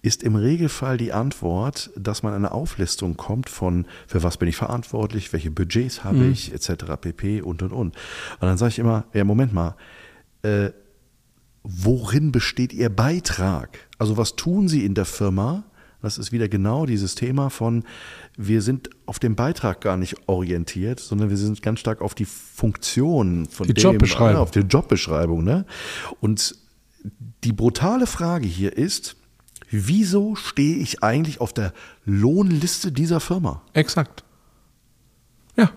Ist 0.00 0.22
im 0.22 0.36
Regelfall 0.36 0.96
die 0.96 1.12
Antwort, 1.12 1.90
dass 1.96 2.22
man 2.22 2.32
eine 2.32 2.52
Auflistung 2.52 3.16
kommt 3.16 3.48
von, 3.48 3.86
für 4.06 4.22
was 4.22 4.36
bin 4.36 4.48
ich 4.48 4.56
verantwortlich, 4.56 5.32
welche 5.32 5.50
Budgets 5.50 6.04
habe 6.04 6.18
mhm. 6.18 6.32
ich, 6.32 6.52
etc. 6.52 6.84
pp. 7.00 7.42
und 7.42 7.62
und 7.62 7.72
und. 7.72 7.96
Und 7.96 8.42
dann 8.42 8.56
sage 8.56 8.70
ich 8.70 8.78
immer, 8.78 9.04
ja, 9.12 9.24
Moment 9.24 9.52
mal, 9.52 9.74
äh, 10.42 10.70
worin 11.64 12.32
besteht 12.32 12.72
Ihr 12.72 12.90
Beitrag? 12.90 13.88
Also 13.98 14.16
was 14.16 14.36
tun 14.36 14.68
Sie 14.68 14.84
in 14.84 14.94
der 14.94 15.04
Firma? 15.04 15.64
Das 16.00 16.16
ist 16.16 16.30
wieder 16.30 16.48
genau 16.48 16.86
dieses 16.86 17.16
Thema 17.16 17.50
von, 17.50 17.82
wir 18.36 18.62
sind 18.62 18.88
auf 19.06 19.18
den 19.18 19.34
Beitrag 19.34 19.80
gar 19.80 19.96
nicht 19.96 20.28
orientiert, 20.28 21.00
sondern 21.00 21.28
wir 21.28 21.36
sind 21.36 21.60
ganz 21.60 21.80
stark 21.80 22.02
auf 22.02 22.14
die 22.14 22.24
Funktion 22.24 23.46
von 23.46 23.66
die 23.66 23.74
dem, 23.74 23.82
Jobbeschreibung. 23.82 24.40
auf 24.40 24.52
die 24.52 24.60
Jobbeschreibung. 24.60 25.42
Ne? 25.42 25.66
Und 26.20 26.54
die 27.44 27.52
brutale 27.52 28.06
Frage 28.06 28.46
hier 28.46 28.76
ist, 28.76 29.16
wieso 29.70 30.34
stehe 30.34 30.76
ich 30.76 31.02
eigentlich 31.02 31.40
auf 31.40 31.52
der 31.52 31.72
Lohnliste 32.04 32.92
dieser 32.92 33.20
Firma? 33.20 33.62
Exakt. 33.74 34.24
Ja. 35.56 35.70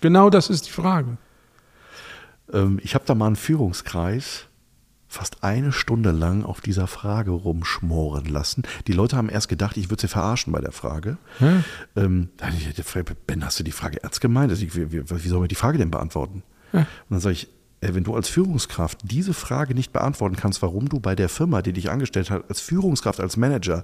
Genau 0.00 0.30
das 0.30 0.50
ist 0.50 0.66
die 0.66 0.72
Frage. 0.72 1.16
Ähm, 2.52 2.80
ich 2.82 2.94
habe 2.94 3.04
da 3.06 3.14
mal 3.14 3.26
einen 3.26 3.36
Führungskreis 3.36 4.46
fast 5.12 5.44
eine 5.44 5.72
Stunde 5.72 6.10
lang 6.10 6.42
auf 6.42 6.62
dieser 6.62 6.86
Frage 6.86 7.32
rumschmoren 7.32 8.24
lassen. 8.24 8.62
Die 8.86 8.92
Leute 8.92 9.16
haben 9.18 9.28
erst 9.28 9.50
gedacht, 9.50 9.76
ich 9.76 9.90
würde 9.90 10.00
sie 10.00 10.08
verarschen 10.08 10.54
bei 10.54 10.60
der 10.62 10.72
Frage. 10.72 11.18
Hm. 11.38 11.64
Ähm, 11.96 12.30
ben, 13.26 13.44
hast 13.44 13.58
du 13.58 13.62
die 13.62 13.72
Frage 13.72 14.02
ernst 14.02 14.22
gemeint? 14.22 14.50
Also 14.50 14.62
wie, 14.62 14.90
wie, 14.90 15.10
wie 15.10 15.28
soll 15.28 15.40
man 15.40 15.48
die 15.48 15.54
Frage 15.54 15.76
denn 15.76 15.90
beantworten? 15.90 16.42
Hm. 16.70 16.80
Und 16.80 16.86
dann 17.10 17.20
sage 17.20 17.34
ich, 17.34 17.48
wenn 17.82 18.04
du 18.04 18.14
als 18.14 18.28
Führungskraft 18.28 18.98
diese 19.02 19.34
Frage 19.34 19.74
nicht 19.74 19.92
beantworten 19.92 20.36
kannst, 20.36 20.62
warum 20.62 20.88
du 20.88 21.00
bei 21.00 21.14
der 21.16 21.28
Firma, 21.28 21.62
die 21.62 21.72
dich 21.72 21.90
angestellt 21.90 22.30
hat, 22.30 22.48
als 22.48 22.60
Führungskraft, 22.60 23.20
als 23.20 23.36
Manager 23.36 23.82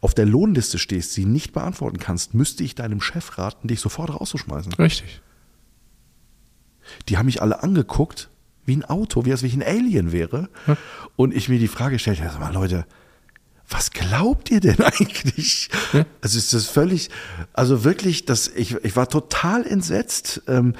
auf 0.00 0.14
der 0.14 0.26
Lohnliste 0.26 0.78
stehst, 0.78 1.12
sie 1.12 1.24
nicht 1.24 1.52
beantworten 1.52 1.98
kannst, 1.98 2.34
müsste 2.34 2.62
ich 2.62 2.74
deinem 2.74 3.00
Chef 3.00 3.38
raten, 3.38 3.68
dich 3.68 3.80
sofort 3.80 4.10
rauszuschmeißen. 4.10 4.74
Richtig. 4.74 5.20
Die 7.08 7.18
haben 7.18 7.26
mich 7.26 7.42
alle 7.42 7.62
angeguckt 7.62 8.30
wie 8.64 8.76
ein 8.76 8.84
Auto, 8.84 9.24
wie 9.24 9.32
als 9.32 9.42
wenn 9.42 9.48
ich 9.48 9.56
ein 9.56 9.62
Alien 9.62 10.12
wäre. 10.12 10.48
Hm. 10.66 10.76
Und 11.16 11.34
ich 11.34 11.48
mir 11.48 11.58
die 11.58 11.68
Frage 11.68 11.94
gestellt 11.96 12.22
habe, 12.22 12.38
mal 12.38 12.52
Leute, 12.52 12.86
was 13.68 13.90
glaubt 13.90 14.50
ihr 14.50 14.60
denn 14.60 14.80
eigentlich? 14.80 15.68
Hm? 15.90 16.04
Also 16.20 16.38
ist 16.38 16.52
das 16.52 16.66
völlig, 16.66 17.10
also 17.52 17.84
wirklich, 17.84 18.24
das, 18.24 18.48
ich, 18.48 18.76
ich 18.84 18.94
war 18.94 19.08
total 19.08 19.66
entsetzt, 19.66 20.42
ähm, 20.46 20.74
äh, 20.74 20.76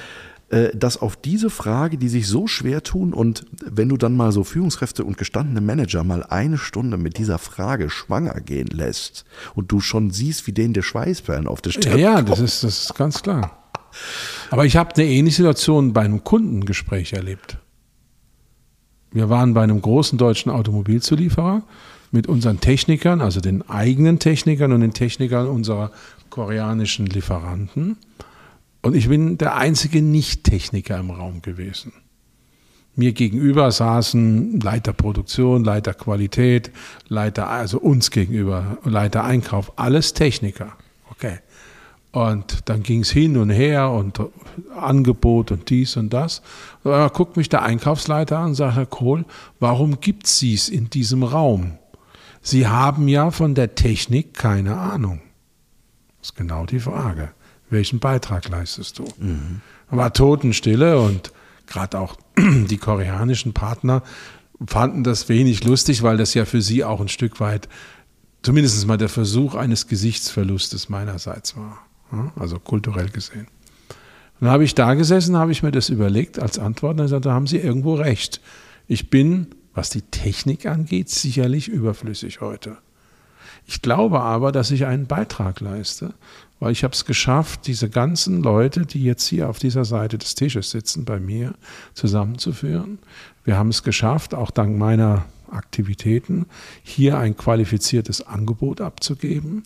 dass 0.75 1.01
auf 1.01 1.17
diese 1.17 1.49
Frage, 1.49 1.97
die 1.97 2.09
sich 2.09 2.29
so 2.29 2.47
schwer 2.47 2.83
tun 2.83 3.15
und 3.15 3.47
wenn 3.65 3.89
du 3.89 3.97
dann 3.97 4.15
mal 4.15 4.33
so 4.33 4.45
Führungskräfte 4.45 5.03
und 5.03 5.17
gestandene 5.17 5.63
Manager 5.63 6.05
mal 6.05 6.23
eine 6.25 6.59
Stunde 6.59 6.99
mit 6.99 7.17
dieser 7.17 7.39
Frage 7.39 7.89
schwanger 7.89 8.41
gehen 8.41 8.69
lässt 8.69 9.25
und 9.55 9.73
du 9.73 9.81
schon 9.81 10.11
siehst, 10.11 10.47
wie 10.47 10.53
denen 10.53 10.75
der 10.75 10.83
Schweißperlen 10.83 11.47
auf 11.47 11.63
der 11.63 11.71
Stirn 11.71 11.99
Ja, 11.99 12.17
ja 12.17 12.23
das 12.23 12.39
ist, 12.39 12.65
das 12.65 12.83
ist 12.83 12.95
ganz 12.95 13.23
klar. 13.23 13.63
Aber 14.51 14.67
ich 14.67 14.77
habe 14.77 14.95
eine 14.95 15.07
ähnliche 15.07 15.39
Situation 15.39 15.93
bei 15.95 16.03
einem 16.03 16.23
Kundengespräch 16.23 17.15
erlebt. 17.15 17.57
Wir 19.11 19.29
waren 19.29 19.55
bei 19.55 19.63
einem 19.63 19.81
großen 19.81 20.19
deutschen 20.19 20.51
Automobilzulieferer 20.51 21.63
mit 22.11 22.27
unseren 22.27 22.61
Technikern, 22.61 23.21
also 23.21 23.41
den 23.41 23.69
eigenen 23.69 24.19
Technikern 24.19 24.73
und 24.73 24.81
den 24.81 24.93
Technikern 24.93 25.47
unserer 25.47 25.91
koreanischen 26.31 27.07
Lieferanten. 27.07 27.97
Und 28.83 28.97
ich 28.97 29.09
bin 29.09 29.39
der 29.39 29.57
einzige 29.57 30.03
Nicht-Techniker 30.03 30.99
im 30.99 31.11
Raum 31.11 31.41
gewesen. 31.41 31.93
Mir 32.95 33.13
gegenüber 33.13 33.71
saßen 33.71 34.61
Leiter 34.61 34.93
Produktion, 34.93 35.65
Leiter 35.65 35.95
Qualität, 35.95 36.71
Leiter, 37.09 37.49
also 37.49 37.79
uns 37.79 38.11
gegenüber, 38.11 38.79
Leiter 38.85 39.25
Einkauf, 39.25 39.73
alles 39.79 40.13
Techniker. 40.13 40.73
Okay. 41.11 41.39
Und 42.11 42.69
dann 42.69 42.83
ging 42.83 43.01
es 43.01 43.11
hin 43.11 43.39
und 43.39 43.49
her 43.49 43.91
und 43.91 44.21
Angebot 44.77 45.51
und 45.51 45.71
dies 45.71 45.97
und 45.97 46.13
das. 46.13 46.43
Dann 46.85 47.09
guckt 47.11 47.39
mich 47.39 47.49
der 47.49 47.63
Einkaufsleiter 47.63 48.39
an 48.39 48.49
und 48.49 48.55
sagt, 48.57 48.77
Herr 48.77 48.85
Kohl, 48.85 49.25
warum 49.61 50.01
gibt 50.01 50.27
Sie 50.27 50.53
es 50.53 50.69
in 50.69 50.91
diesem 50.91 51.23
Raum? 51.23 51.79
Sie 52.43 52.67
haben 52.67 53.09
ja 53.09 53.31
von 53.31 53.55
der 53.55 53.75
Technik 53.75 54.35
keine 54.35 54.77
Ahnung. 54.77 55.23
Das 56.19 56.31
ist 56.31 56.37
genau 56.37 56.67
die 56.67 56.81
Frage. 56.81 57.31
Welchen 57.73 57.99
Beitrag 57.99 58.49
leistest 58.49 58.99
du? 58.99 59.05
Mhm. 59.19 59.61
War 59.91 60.13
Totenstille 60.13 61.01
und 61.01 61.33
gerade 61.67 61.99
auch 61.99 62.17
die 62.39 62.79
koreanischen 62.79 63.53
Partner 63.53 64.03
fanden 64.67 65.05
das 65.05 65.29
wenig 65.29 65.65
lustig, 65.65 66.03
weil 66.03 66.17
das 66.17 66.35
ja 66.35 66.45
für 66.45 66.63
sie 66.63 66.85
auch 66.85 67.01
ein 67.01 67.09
Stück 67.09 67.41
weit 67.41 67.69
zumindest 68.43 68.87
mal 68.87 68.99
der 68.99 69.09
Versuch 69.09 69.55
eines 69.55 69.87
Gesichtsverlustes 69.87 70.89
meinerseits 70.89 71.57
war 71.57 71.79
also 72.37 72.59
kulturell 72.59 73.09
gesehen. 73.09 73.47
dann 74.41 74.51
habe 74.51 74.65
ich 74.65 74.75
da 74.75 74.95
gesessen, 74.95 75.37
habe 75.37 75.53
ich 75.53 75.63
mir 75.63 75.73
das 75.73 75.89
überlegt 75.89 76.39
als 76.39 76.59
Antwort 76.59 76.99
und 76.99 77.07
gesagt, 77.07 77.27
da 77.27 77.33
haben 77.33 77.47
Sie 77.47 77.59
irgendwo 77.59 77.95
recht. 77.95 78.41
Ich 78.87 79.11
bin, 79.11 79.49
was 79.75 79.91
die 79.91 80.03
Technik 80.03 80.67
angeht, 80.67 81.09
sicherlich 81.09 81.69
überflüssig 81.69 82.41
heute. 82.41 82.79
Ich 83.67 83.83
glaube 83.83 84.21
aber, 84.21 84.53
dass 84.53 84.71
ich 84.71 84.87
einen 84.87 85.07
Beitrag 85.07 85.61
leiste, 85.61 86.15
weil 86.61 86.73
ich 86.73 86.85
habe 86.85 86.95
es 86.95 87.05
geschafft, 87.05 87.67
diese 87.67 87.89
ganzen 87.89 88.43
Leute, 88.43 88.87
die 88.87 89.03
jetzt 89.03 89.27
hier 89.27 89.49
auf 89.49 89.59
dieser 89.59 89.85
Seite 89.85 90.19
des 90.19 90.35
Tisches 90.35 90.71
sitzen, 90.71 91.05
bei 91.05 91.19
mir 91.19 91.55
zusammenzuführen. 91.95 92.99
Wir 93.45 93.57
haben 93.57 93.71
es 93.71 93.83
geschafft, 93.83 94.35
auch 94.35 94.51
dank 94.51 94.77
meiner 94.77 95.25
Aktivitäten, 95.51 96.47
hier 96.83 97.19
ein 97.19 97.37
qualifiziertes 97.37 98.27
Angebot 98.27 98.81
abzugeben. 98.81 99.65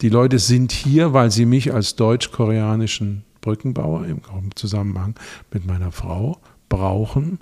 Die 0.00 0.08
Leute 0.08 0.38
sind 0.38 0.72
hier, 0.72 1.12
weil 1.12 1.30
sie 1.30 1.44
mich 1.44 1.74
als 1.74 1.96
deutsch-koreanischen 1.96 3.24
Brückenbauer 3.40 4.06
im 4.06 4.20
Zusammenhang 4.54 5.14
mit 5.52 5.66
meiner 5.66 5.92
Frau 5.92 6.38
brauchen. 6.68 7.38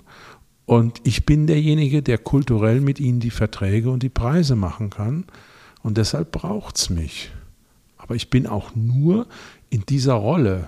Und 0.65 1.01
ich 1.03 1.25
bin 1.25 1.47
derjenige, 1.47 2.01
der 2.01 2.17
kulturell 2.17 2.81
mit 2.81 2.99
ihnen 2.99 3.19
die 3.19 3.29
Verträge 3.29 3.89
und 3.89 4.03
die 4.03 4.09
Preise 4.09 4.55
machen 4.55 4.89
kann. 4.89 5.25
Und 5.87 5.97
deshalb 5.97 6.33
braucht 6.33 6.75
es 6.75 6.89
mich. 6.89 7.31
Aber 7.97 8.13
ich 8.13 8.29
bin 8.29 8.45
auch 8.45 8.75
nur 8.75 9.25
in 9.69 9.85
dieser 9.85 10.15
Rolle. 10.15 10.67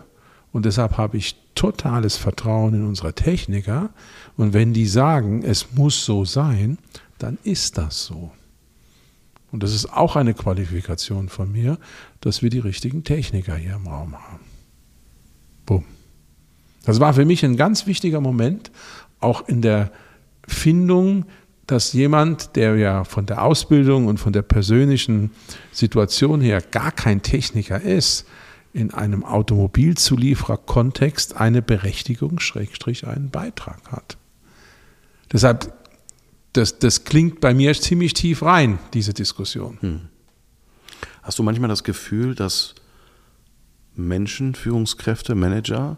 Und 0.53 0.65
deshalb 0.65 0.95
habe 0.95 1.17
ich 1.17 1.35
totales 1.55 2.15
Vertrauen 2.15 2.73
in 2.73 2.85
unsere 2.87 3.11
Techniker. 3.11 3.89
Und 4.37 4.53
wenn 4.53 4.71
die 4.71 4.87
sagen, 4.87 5.43
es 5.43 5.73
muss 5.73 6.05
so 6.05 6.23
sein, 6.23 6.77
dann 7.17 7.37
ist 7.43 7.77
das 7.77 8.05
so. 8.05 8.31
Und 9.51 9.61
das 9.61 9.75
ist 9.75 9.91
auch 9.91 10.15
eine 10.15 10.33
Qualifikation 10.33 11.27
von 11.27 11.51
mir, 11.51 11.79
dass 12.21 12.41
wir 12.41 12.49
die 12.49 12.59
richtigen 12.59 13.03
Techniker 13.03 13.57
hier 13.57 13.75
im 13.75 13.87
Raum 13.87 14.15
haben. 14.15 14.45
Bumm. 15.65 15.83
Das 16.85 17.01
war 17.01 17.13
für 17.13 17.25
mich 17.25 17.43
ein 17.43 17.57
ganz 17.57 17.87
wichtiger 17.87 18.21
Moment, 18.21 18.71
auch 19.19 19.49
in 19.49 19.61
der 19.61 19.91
Findung, 20.47 21.25
dass 21.71 21.93
jemand, 21.93 22.55
der 22.55 22.75
ja 22.77 23.03
von 23.03 23.25
der 23.25 23.43
Ausbildung 23.43 24.07
und 24.07 24.19
von 24.19 24.33
der 24.33 24.41
persönlichen 24.41 25.31
Situation 25.71 26.41
her 26.41 26.61
gar 26.61 26.91
kein 26.91 27.21
Techniker 27.21 27.79
ist, 27.81 28.25
in 28.73 28.93
einem 28.93 29.23
Automobilzulieferer-Kontext 29.23 31.37
eine 31.37 31.61
Berechtigung, 31.61 32.39
Schrägstrich, 32.39 33.07
einen 33.07 33.29
Beitrag 33.29 33.91
hat. 33.91 34.17
Deshalb 35.31 35.71
das, 36.53 36.79
das 36.79 37.03
klingt 37.03 37.41
bei 37.41 37.53
mir 37.53 37.73
ziemlich 37.73 38.13
tief 38.13 38.41
rein, 38.41 38.79
diese 38.93 39.13
Diskussion. 39.13 39.77
Hm. 39.81 40.01
Hast 41.21 41.39
du 41.39 41.43
manchmal 41.43 41.69
das 41.69 41.83
Gefühl, 41.83 42.35
dass 42.35 42.75
Menschen, 43.95 44.55
Führungskräfte, 44.55 45.35
Manager 45.35 45.97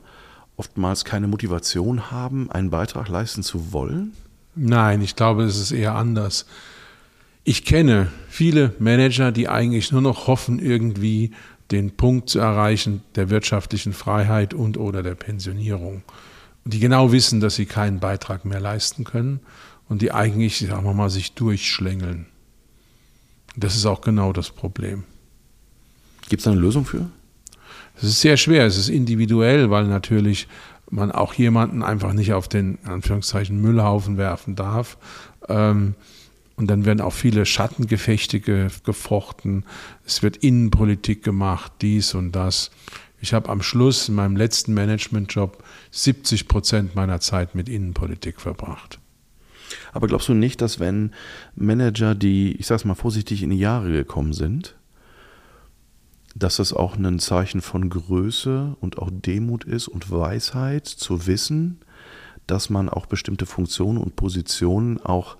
oftmals 0.57 1.05
keine 1.05 1.27
Motivation 1.27 2.11
haben, 2.11 2.51
einen 2.51 2.69
Beitrag 2.69 3.07
leisten 3.07 3.43
zu 3.43 3.71
wollen? 3.71 4.13
Nein, 4.55 5.01
ich 5.01 5.15
glaube, 5.15 5.43
es 5.43 5.57
ist 5.57 5.71
eher 5.71 5.95
anders. 5.95 6.45
Ich 7.43 7.65
kenne 7.65 8.11
viele 8.29 8.75
Manager, 8.79 9.31
die 9.31 9.47
eigentlich 9.47 9.91
nur 9.91 10.01
noch 10.01 10.27
hoffen, 10.27 10.59
irgendwie 10.59 11.31
den 11.71 11.95
Punkt 11.95 12.29
zu 12.29 12.39
erreichen 12.39 13.01
der 13.15 13.29
wirtschaftlichen 13.29 13.93
Freiheit 13.93 14.53
und 14.53 14.77
oder 14.77 15.03
der 15.03 15.15
Pensionierung. 15.15 16.03
Und 16.63 16.73
die 16.73 16.79
genau 16.79 17.11
wissen, 17.11 17.39
dass 17.39 17.55
sie 17.55 17.65
keinen 17.65 17.99
Beitrag 17.99 18.45
mehr 18.45 18.59
leisten 18.59 19.03
können 19.03 19.39
und 19.87 20.01
die 20.01 20.11
eigentlich, 20.11 20.59
sagen 20.59 20.85
wir 20.85 20.93
mal, 20.93 21.09
sich 21.09 21.33
durchschlängeln. 21.33 22.27
Das 23.55 23.75
ist 23.75 23.85
auch 23.85 24.01
genau 24.01 24.33
das 24.33 24.51
Problem. 24.51 25.03
Gibt 26.29 26.41
es 26.41 26.43
da 26.45 26.51
eine 26.51 26.61
Lösung 26.61 26.85
für? 26.85 27.09
Es 27.97 28.03
ist 28.03 28.21
sehr 28.21 28.37
schwer, 28.37 28.65
es 28.65 28.77
ist 28.77 28.89
individuell, 28.89 29.69
weil 29.69 29.85
natürlich 29.85 30.47
man 30.91 31.11
auch 31.11 31.33
jemanden 31.33 31.83
einfach 31.83 32.13
nicht 32.13 32.33
auf 32.33 32.47
den 32.47 32.77
Anführungszeichen 32.83 33.61
Müllhaufen 33.61 34.17
werfen 34.17 34.55
darf. 34.55 34.97
Ähm, 35.47 35.95
und 36.57 36.67
dann 36.67 36.85
werden 36.85 37.01
auch 37.01 37.13
viele 37.13 37.45
Schattengefechte 37.45 38.39
gefochten. 38.39 39.65
Es 40.05 40.21
wird 40.21 40.37
Innenpolitik 40.37 41.23
gemacht, 41.23 41.71
dies 41.81 42.13
und 42.13 42.33
das. 42.33 42.69
Ich 43.19 43.33
habe 43.33 43.49
am 43.49 43.61
Schluss 43.61 44.09
in 44.09 44.15
meinem 44.15 44.35
letzten 44.35 44.73
Managementjob 44.73 45.63
70 45.91 46.47
Prozent 46.47 46.95
meiner 46.95 47.19
Zeit 47.19 47.55
mit 47.55 47.69
Innenpolitik 47.69 48.41
verbracht. 48.41 48.99
Aber 49.93 50.07
glaubst 50.07 50.27
du 50.27 50.33
nicht, 50.33 50.61
dass 50.61 50.79
wenn 50.79 51.13
Manager, 51.55 52.13
die, 52.13 52.53
ich 52.57 52.67
sage 52.67 52.77
es 52.77 52.85
mal 52.85 52.95
vorsichtig, 52.95 53.41
in 53.41 53.49
die 53.49 53.59
Jahre 53.59 53.91
gekommen 53.91 54.33
sind, 54.33 54.75
dass 56.35 56.57
das 56.57 56.73
auch 56.73 56.95
ein 56.95 57.19
Zeichen 57.19 57.61
von 57.61 57.89
Größe 57.89 58.75
und 58.79 58.97
auch 58.97 59.09
Demut 59.11 59.63
ist 59.63 59.87
und 59.87 60.11
Weisheit 60.11 60.87
zu 60.87 61.27
wissen, 61.27 61.79
dass 62.47 62.69
man 62.69 62.89
auch 62.89 63.05
bestimmte 63.05 63.45
Funktionen 63.45 63.97
und 63.97 64.15
Positionen 64.15 64.99
auch 64.99 65.37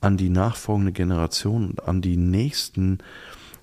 an 0.00 0.16
die 0.16 0.28
nachfolgende 0.28 0.92
Generation 0.92 1.70
und 1.70 1.88
an 1.88 2.02
die 2.02 2.16
nächsten 2.16 2.98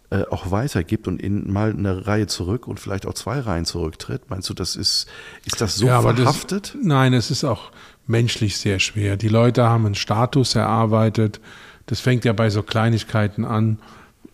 äh, 0.09 0.23
auch 0.29 0.51
weitergibt 0.51 1.07
und 1.07 1.21
in 1.21 1.51
mal 1.51 1.71
eine 1.71 2.07
Reihe 2.07 2.27
zurück 2.27 2.67
und 2.67 2.79
vielleicht 2.79 3.05
auch 3.05 3.13
zwei 3.13 3.39
Reihen 3.39 3.65
zurücktritt. 3.65 4.29
Meinst 4.29 4.49
du, 4.49 4.53
das 4.53 4.75
ist, 4.75 5.07
ist 5.45 5.61
das 5.61 5.75
so 5.75 5.85
ja, 5.85 6.01
verhaftet? 6.01 6.75
Das, 6.75 6.83
nein, 6.83 7.13
es 7.13 7.31
ist 7.31 7.43
auch 7.43 7.71
menschlich 8.07 8.57
sehr 8.57 8.79
schwer. 8.79 9.17
Die 9.17 9.29
Leute 9.29 9.63
haben 9.63 9.85
einen 9.85 9.95
Status 9.95 10.55
erarbeitet. 10.55 11.39
Das 11.85 12.01
fängt 12.01 12.25
ja 12.25 12.33
bei 12.33 12.49
so 12.49 12.63
Kleinigkeiten 12.63 13.45
an 13.45 13.79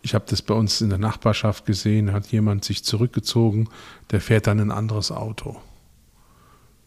ich 0.07 0.13
habe 0.13 0.23
das 0.29 0.41
bei 0.41 0.53
uns 0.53 0.79
in 0.79 0.87
der 0.87 0.99
Nachbarschaft 0.99 1.65
gesehen, 1.65 2.13
hat 2.13 2.27
jemand 2.27 2.63
sich 2.63 2.81
zurückgezogen, 2.85 3.67
der 4.09 4.21
fährt 4.21 4.47
dann 4.47 4.61
ein 4.61 4.71
anderes 4.71 5.11
Auto. 5.11 5.57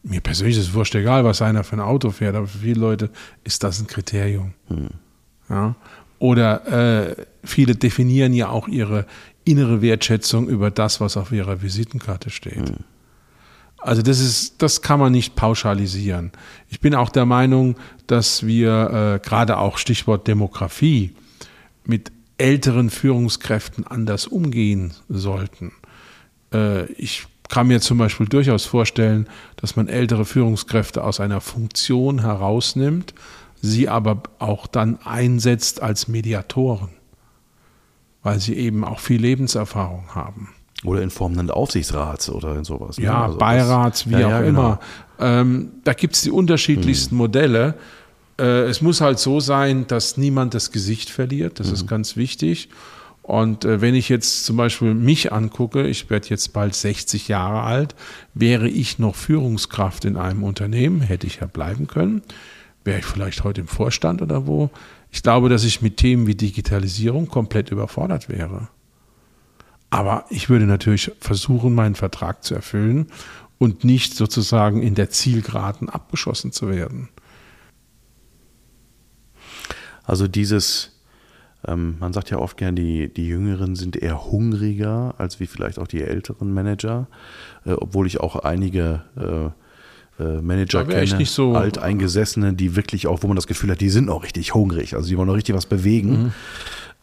Mir 0.03 0.23
persönlich 0.23 0.57
ist 0.57 0.69
es 0.69 0.73
wurscht 0.73 0.95
egal, 0.95 1.23
was 1.23 1.43
einer 1.43 1.63
für 1.63 1.77
ein 1.77 1.81
Auto 1.81 2.13
fährt, 2.13 2.35
aber 2.35 2.47
für 2.47 2.61
viele 2.61 2.81
Leute 2.81 3.11
ist 3.45 3.63
das 3.63 3.79
ein 3.79 3.87
Kriterium. 3.87 4.55
Hm. 4.69 4.89
Ja? 5.51 5.75
Oder 6.19 7.09
äh, 7.11 7.27
viele 7.45 7.77
definieren 7.77 8.33
ja 8.33 8.49
auch 8.49 8.69
ihre 8.69 9.05
innere 9.45 9.83
Wertschätzung 9.83 10.49
über 10.49 10.71
das, 10.71 11.03
was 11.03 11.19
auf 11.19 11.31
ihrer 11.31 11.61
Visitenkarte 11.61 12.31
steht. 12.31 12.71
Hm. 12.71 12.85
Also 13.77 14.01
das 14.01 14.19
ist, 14.21 14.63
das 14.63 14.81
kann 14.81 14.99
man 14.99 15.13
nicht 15.13 15.37
pauschalisieren. 15.37 16.33
Ich 16.71 16.81
bin 16.81 16.95
auch 16.95 17.11
der 17.11 17.27
Meinung, 17.27 17.77
dass 18.07 18.47
wir 18.47 19.19
äh, 19.21 19.27
gerade 19.27 19.59
auch 19.59 19.77
Stichwort 19.77 20.27
Demografie 20.27 21.15
mit 21.85 22.13
älteren 22.41 22.91
Führungskräften 22.91 23.87
anders 23.87 24.27
umgehen 24.27 24.95
sollten. 25.09 25.73
Äh, 26.53 26.87
ich 26.93 27.27
kann 27.49 27.67
mir 27.67 27.81
zum 27.81 27.99
Beispiel 27.99 28.27
durchaus 28.27 28.65
vorstellen, 28.65 29.29
dass 29.57 29.77
man 29.77 29.89
ältere 29.89 30.25
Führungskräfte 30.25 31.05
aus 31.05 31.21
einer 31.21 31.41
Funktion 31.41 32.21
herausnimmt, 32.21 33.15
sie 33.61 33.89
aber 33.89 34.23
auch 34.39 34.67
dann 34.67 34.99
einsetzt 35.05 35.83
als 35.83 36.09
Mediatoren, 36.09 36.91
weil 38.23 38.41
sie 38.41 38.55
eben 38.55 38.85
auch 38.85 39.01
viel 39.01 39.21
Lebenserfahrung 39.21 40.15
haben. 40.15 40.51
Oder 40.85 41.03
in 41.03 41.11
Form 41.11 41.39
eines 41.39 41.51
Aufsichtsrats 41.51 42.31
oder 42.31 42.57
in 42.57 42.65
sowas. 42.65 42.97
Ne? 42.97 43.05
Ja, 43.05 43.25
also 43.25 43.37
Beirats, 43.37 44.09
wie 44.09 44.13
ja, 44.13 44.27
auch 44.27 44.31
ja, 44.31 44.41
genau. 44.41 44.61
immer. 44.61 44.81
Ähm, 45.19 45.73
da 45.85 45.93
gibt 45.93 46.15
es 46.15 46.23
die 46.23 46.31
unterschiedlichsten 46.31 47.11
hm. 47.11 47.19
Modelle. 47.19 47.75
Äh, 48.41 48.63
es 48.63 48.81
muss 48.81 49.01
halt 49.01 49.19
so 49.19 49.39
sein, 49.39 49.87
dass 49.87 50.17
niemand 50.17 50.55
das 50.55 50.73
Gesicht 50.73 51.11
verliert. 51.11 51.61
Das 51.61 51.69
mhm. 51.69 51.75
ist 51.75 51.87
ganz 51.87 52.17
wichtig. 52.17 52.71
Und 53.23 53.65
äh, 53.65 53.81
wenn 53.81 53.95
ich 53.95 54.09
jetzt 54.09 54.45
zum 54.45 54.57
Beispiel 54.57 54.95
mich 54.95 55.33
angucke, 55.33 55.87
ich 55.87 56.11
werde 56.11 56.29
jetzt 56.29 56.53
bald 56.53 56.75
60 56.75 57.29
Jahre 57.29 57.63
alt, 57.63 57.95
wäre 58.35 58.69
ich 58.69 58.99
noch 58.99 59.15
Führungskraft 59.15 60.05
in 60.05 60.17
einem 60.17 60.43
Unternehmen, 60.43 61.01
hätte 61.03 61.27
ich 61.27 61.37
ja 61.41 61.47
bleiben 61.47 61.87
können, 61.87 62.23
wäre 62.83 62.99
ich 62.99 63.05
vielleicht 63.05 63.45
heute 63.45 63.61
im 63.61 63.69
Vorstand 63.69 64.23
oder 64.23 64.47
wo. 64.47 64.71
Ich 65.13 65.23
glaube, 65.23 65.49
dass 65.49 65.65
ich 65.65 65.83
mit 65.83 65.99
Themen 65.99 66.27
wie 66.27 66.35
Digitalisierung 66.35 67.29
komplett 67.29 67.71
überfordert 67.71 68.29
wäre. 68.29 68.69
Aber 69.91 70.25
ich 70.31 70.49
würde 70.49 70.67
natürlich 70.67 71.13
versuchen, 71.21 71.75
meinen 71.75 71.97
Vertrag 71.97 72.43
zu 72.43 72.55
erfüllen 72.55 73.09
und 73.59 73.85
nicht 73.85 74.15
sozusagen 74.15 74.83
in 74.83 74.95
der 74.95 75.11
Zielgeraden 75.11 75.89
abgeschossen 75.89 76.53
zu 76.53 76.69
werden. 76.69 77.11
Also 80.11 80.27
dieses, 80.27 80.91
ähm, 81.65 81.95
man 82.01 82.13
sagt 82.13 82.31
ja 82.31 82.39
oft 82.39 82.57
gern, 82.57 82.75
die, 82.75 83.15
die 83.15 83.29
Jüngeren 83.29 83.77
sind 83.77 83.95
eher 83.95 84.25
hungriger 84.25 85.15
als 85.19 85.39
wie 85.39 85.47
vielleicht 85.47 85.79
auch 85.79 85.87
die 85.87 86.03
älteren 86.03 86.53
Manager, 86.53 87.07
äh, 87.65 87.75
obwohl 87.75 88.09
ich 88.09 88.19
auch 88.19 88.35
einige 88.35 89.05
äh, 89.17 90.25
äh 90.25 90.43
Manager 90.43 90.85
kenne, 90.85 91.25
so 91.27 91.55
alteingesessene, 91.55 92.55
die 92.55 92.75
wirklich 92.75 93.07
auch, 93.07 93.23
wo 93.23 93.29
man 93.29 93.37
das 93.37 93.47
Gefühl 93.47 93.71
hat, 93.71 93.81
die 93.81 93.89
sind 93.89 94.11
auch 94.11 94.25
richtig 94.25 94.53
hungrig, 94.53 94.97
also 94.97 95.09
die 95.09 95.17
wollen 95.17 95.31
auch 95.31 95.37
richtig 95.37 95.55
was 95.55 95.67
bewegen. 95.67 96.11
Mhm. 96.11 96.33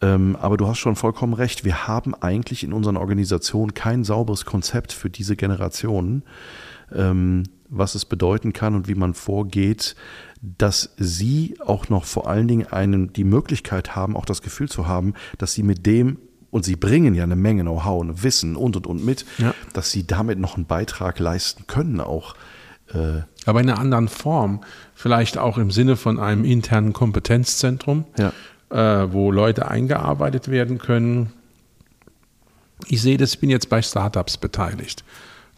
Ähm, 0.01 0.37
aber 0.41 0.57
du 0.57 0.67
hast 0.67 0.79
schon 0.79 0.97
vollkommen 0.97 1.33
recht. 1.33 1.63
Wir 1.63 1.87
haben 1.87 2.13
eigentlich 2.13 2.61
in 2.65 2.73
unseren 2.73 2.97
Organisationen 2.97 3.73
kein 3.73 4.03
sauberes 4.03 4.43
Konzept 4.43 4.91
für 4.91 5.09
diese 5.09 5.37
Generationen, 5.37 6.23
ähm, 6.93 7.43
was 7.69 7.95
es 7.95 8.05
bedeuten 8.05 8.53
kann 8.53 8.75
und 8.75 8.87
wie 8.87 8.95
man 8.95 9.13
vorgeht, 9.13 9.95
dass 10.41 10.93
sie 10.97 11.55
auch 11.65 11.89
noch 11.89 12.05
vor 12.05 12.29
allen 12.29 12.47
Dingen 12.47 12.67
einen, 12.67 13.11
die 13.13 13.23
Möglichkeit 13.23 13.95
haben, 13.95 14.15
auch 14.15 14.25
das 14.25 14.41
Gefühl 14.41 14.69
zu 14.69 14.87
haben, 14.87 15.13
dass 15.37 15.53
sie 15.53 15.63
mit 15.63 15.85
dem, 15.85 16.17
und 16.51 16.63
sie 16.63 16.75
bringen 16.75 17.13
ja 17.13 17.23
eine 17.23 17.35
Menge 17.35 17.63
Know-how 17.63 18.01
und 18.01 18.23
Wissen 18.23 18.55
und 18.55 18.75
und 18.75 18.87
und 18.87 19.03
mit, 19.03 19.25
ja. 19.37 19.53
dass 19.73 19.91
sie 19.91 20.07
damit 20.07 20.39
noch 20.39 20.55
einen 20.55 20.65
Beitrag 20.65 21.19
leisten 21.19 21.65
können, 21.67 21.99
auch. 21.99 22.35
Äh 22.93 23.21
Aber 23.45 23.59
in 23.61 23.69
einer 23.69 23.79
anderen 23.79 24.07
Form, 24.07 24.61
vielleicht 24.93 25.37
auch 25.37 25.57
im 25.57 25.71
Sinne 25.71 25.97
von 25.97 26.19
einem 26.19 26.45
internen 26.45 26.93
Kompetenzzentrum, 26.93 28.05
ja. 28.17 28.31
äh, 28.69 29.11
wo 29.11 29.31
Leute 29.31 29.67
eingearbeitet 29.67 30.47
werden 30.49 30.77
können. 30.77 31.33
Ich 32.87 33.01
sehe 33.01 33.17
das, 33.17 33.33
ich 33.33 33.39
bin 33.39 33.49
jetzt 33.49 33.69
bei 33.69 33.81
Startups 33.81 34.37
beteiligt. 34.37 35.03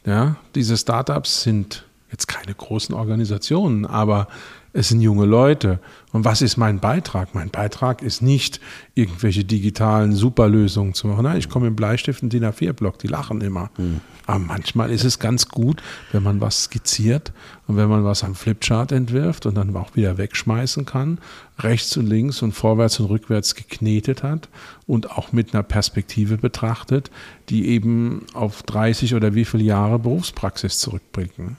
Ja, 0.05 0.37
diese 0.55 0.77
Startups 0.77 1.43
sind 1.43 1.85
jetzt 2.11 2.27
keine 2.27 2.53
großen 2.53 2.95
Organisationen, 2.95 3.85
aber 3.85 4.27
es 4.73 4.89
sind 4.89 5.01
junge 5.01 5.25
Leute. 5.25 5.79
Und 6.11 6.25
was 6.25 6.41
ist 6.41 6.57
mein 6.57 6.79
Beitrag? 6.79 7.33
Mein 7.33 7.49
Beitrag 7.49 8.01
ist 8.01 8.21
nicht, 8.21 8.59
irgendwelche 8.95 9.43
digitalen 9.43 10.13
Superlösungen 10.13 10.93
zu 10.93 11.07
machen. 11.07 11.23
Nein, 11.23 11.37
ich 11.37 11.49
komme 11.49 11.67
im 11.67 11.75
Bleistift 11.75 12.23
und 12.23 12.31
DIN 12.33 12.45
A4-Block, 12.45 12.99
die 12.99 13.07
lachen 13.07 13.41
immer. 13.41 13.71
Mhm. 13.77 14.01
Aber 14.25 14.39
manchmal 14.39 14.91
ist 14.91 15.05
es 15.05 15.17
ganz 15.19 15.47
gut, 15.47 15.81
wenn 16.11 16.21
man 16.21 16.39
was 16.39 16.65
skizziert 16.65 17.31
und 17.67 17.77
wenn 17.77 17.89
man 17.89 18.03
was 18.03 18.23
am 18.23 18.35
Flipchart 18.35 18.91
entwirft 18.91 19.45
und 19.45 19.55
dann 19.55 19.75
auch 19.75 19.95
wieder 19.95 20.17
wegschmeißen 20.17 20.85
kann, 20.85 21.19
rechts 21.57 21.97
und 21.97 22.05
links 22.07 22.41
und 22.41 22.51
vorwärts 22.51 22.99
und 22.99 23.07
rückwärts 23.07 23.55
geknetet 23.55 24.21
hat 24.21 24.49
und 24.85 25.11
auch 25.11 25.31
mit 25.31 25.53
einer 25.53 25.63
Perspektive 25.63 26.37
betrachtet, 26.37 27.09
die 27.49 27.69
eben 27.69 28.25
auf 28.33 28.61
30 28.63 29.15
oder 29.15 29.33
wie 29.33 29.45
viele 29.45 29.63
Jahre 29.63 29.99
Berufspraxis 29.99 30.79
zurückbringen. 30.79 31.57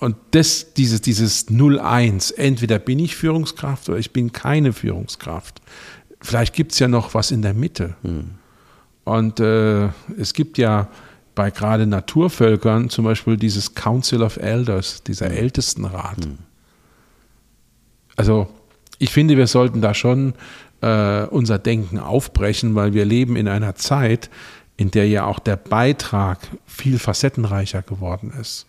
Und 0.00 0.16
das, 0.30 0.72
dieses, 0.72 1.02
dieses 1.02 1.48
0-1, 1.48 2.34
entweder 2.34 2.78
bin 2.78 2.98
ich 2.98 3.16
Führungskraft 3.16 3.88
oder 3.90 3.98
ich 3.98 4.12
bin 4.12 4.32
keine 4.32 4.72
Führungskraft. 4.72 5.60
Vielleicht 6.22 6.54
gibt 6.54 6.72
es 6.72 6.78
ja 6.78 6.88
noch 6.88 7.12
was 7.12 7.30
in 7.30 7.42
der 7.42 7.52
Mitte. 7.52 7.96
Hm. 8.02 8.30
Und 9.04 9.40
äh, 9.40 9.88
es 10.18 10.32
gibt 10.32 10.56
ja 10.56 10.88
bei 11.34 11.50
gerade 11.50 11.86
Naturvölkern 11.86 12.88
zum 12.88 13.04
Beispiel 13.04 13.36
dieses 13.36 13.74
Council 13.74 14.22
of 14.22 14.38
Elders, 14.38 15.02
dieser 15.02 15.28
hm. 15.28 15.36
Ältestenrat. 15.36 16.24
Hm. 16.24 16.38
Also 18.16 18.48
ich 18.98 19.10
finde, 19.10 19.36
wir 19.36 19.46
sollten 19.46 19.82
da 19.82 19.92
schon 19.92 20.32
äh, 20.80 21.24
unser 21.24 21.58
Denken 21.58 21.98
aufbrechen, 21.98 22.74
weil 22.74 22.94
wir 22.94 23.04
leben 23.04 23.36
in 23.36 23.48
einer 23.48 23.74
Zeit, 23.74 24.30
in 24.78 24.90
der 24.90 25.06
ja 25.08 25.24
auch 25.24 25.40
der 25.40 25.56
Beitrag 25.56 26.38
viel 26.66 26.98
facettenreicher 26.98 27.82
geworden 27.82 28.32
ist. 28.40 28.66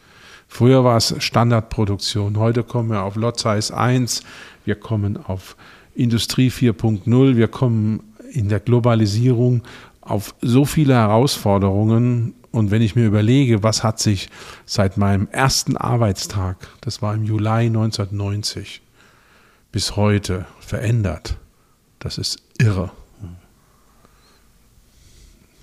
Früher 0.53 0.83
war 0.83 0.97
es 0.97 1.15
Standardproduktion, 1.17 2.37
heute 2.37 2.63
kommen 2.63 2.89
wir 2.89 3.03
auf 3.03 3.15
Lot 3.15 3.39
Size 3.39 3.75
1, 3.75 4.21
wir 4.65 4.75
kommen 4.75 5.15
auf 5.15 5.55
Industrie 5.95 6.49
4.0, 6.49 7.37
wir 7.37 7.47
kommen 7.47 8.03
in 8.33 8.49
der 8.49 8.59
Globalisierung 8.59 9.63
auf 10.01 10.35
so 10.41 10.65
viele 10.65 10.93
Herausforderungen. 10.93 12.33
Und 12.51 12.69
wenn 12.69 12.81
ich 12.81 12.97
mir 12.97 13.05
überlege, 13.05 13.63
was 13.63 13.81
hat 13.81 13.99
sich 13.99 14.29
seit 14.65 14.97
meinem 14.97 15.29
ersten 15.31 15.77
Arbeitstag, 15.77 16.57
das 16.81 17.01
war 17.01 17.13
im 17.13 17.23
Juli 17.23 17.47
1990, 17.47 18.81
bis 19.71 19.95
heute 19.95 20.45
verändert, 20.59 21.37
das 21.99 22.17
ist 22.17 22.43
irre. 22.59 22.91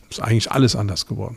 Ist 0.08 0.22
eigentlich 0.22 0.50
alles 0.50 0.74
anders 0.74 1.06
geworden. 1.06 1.36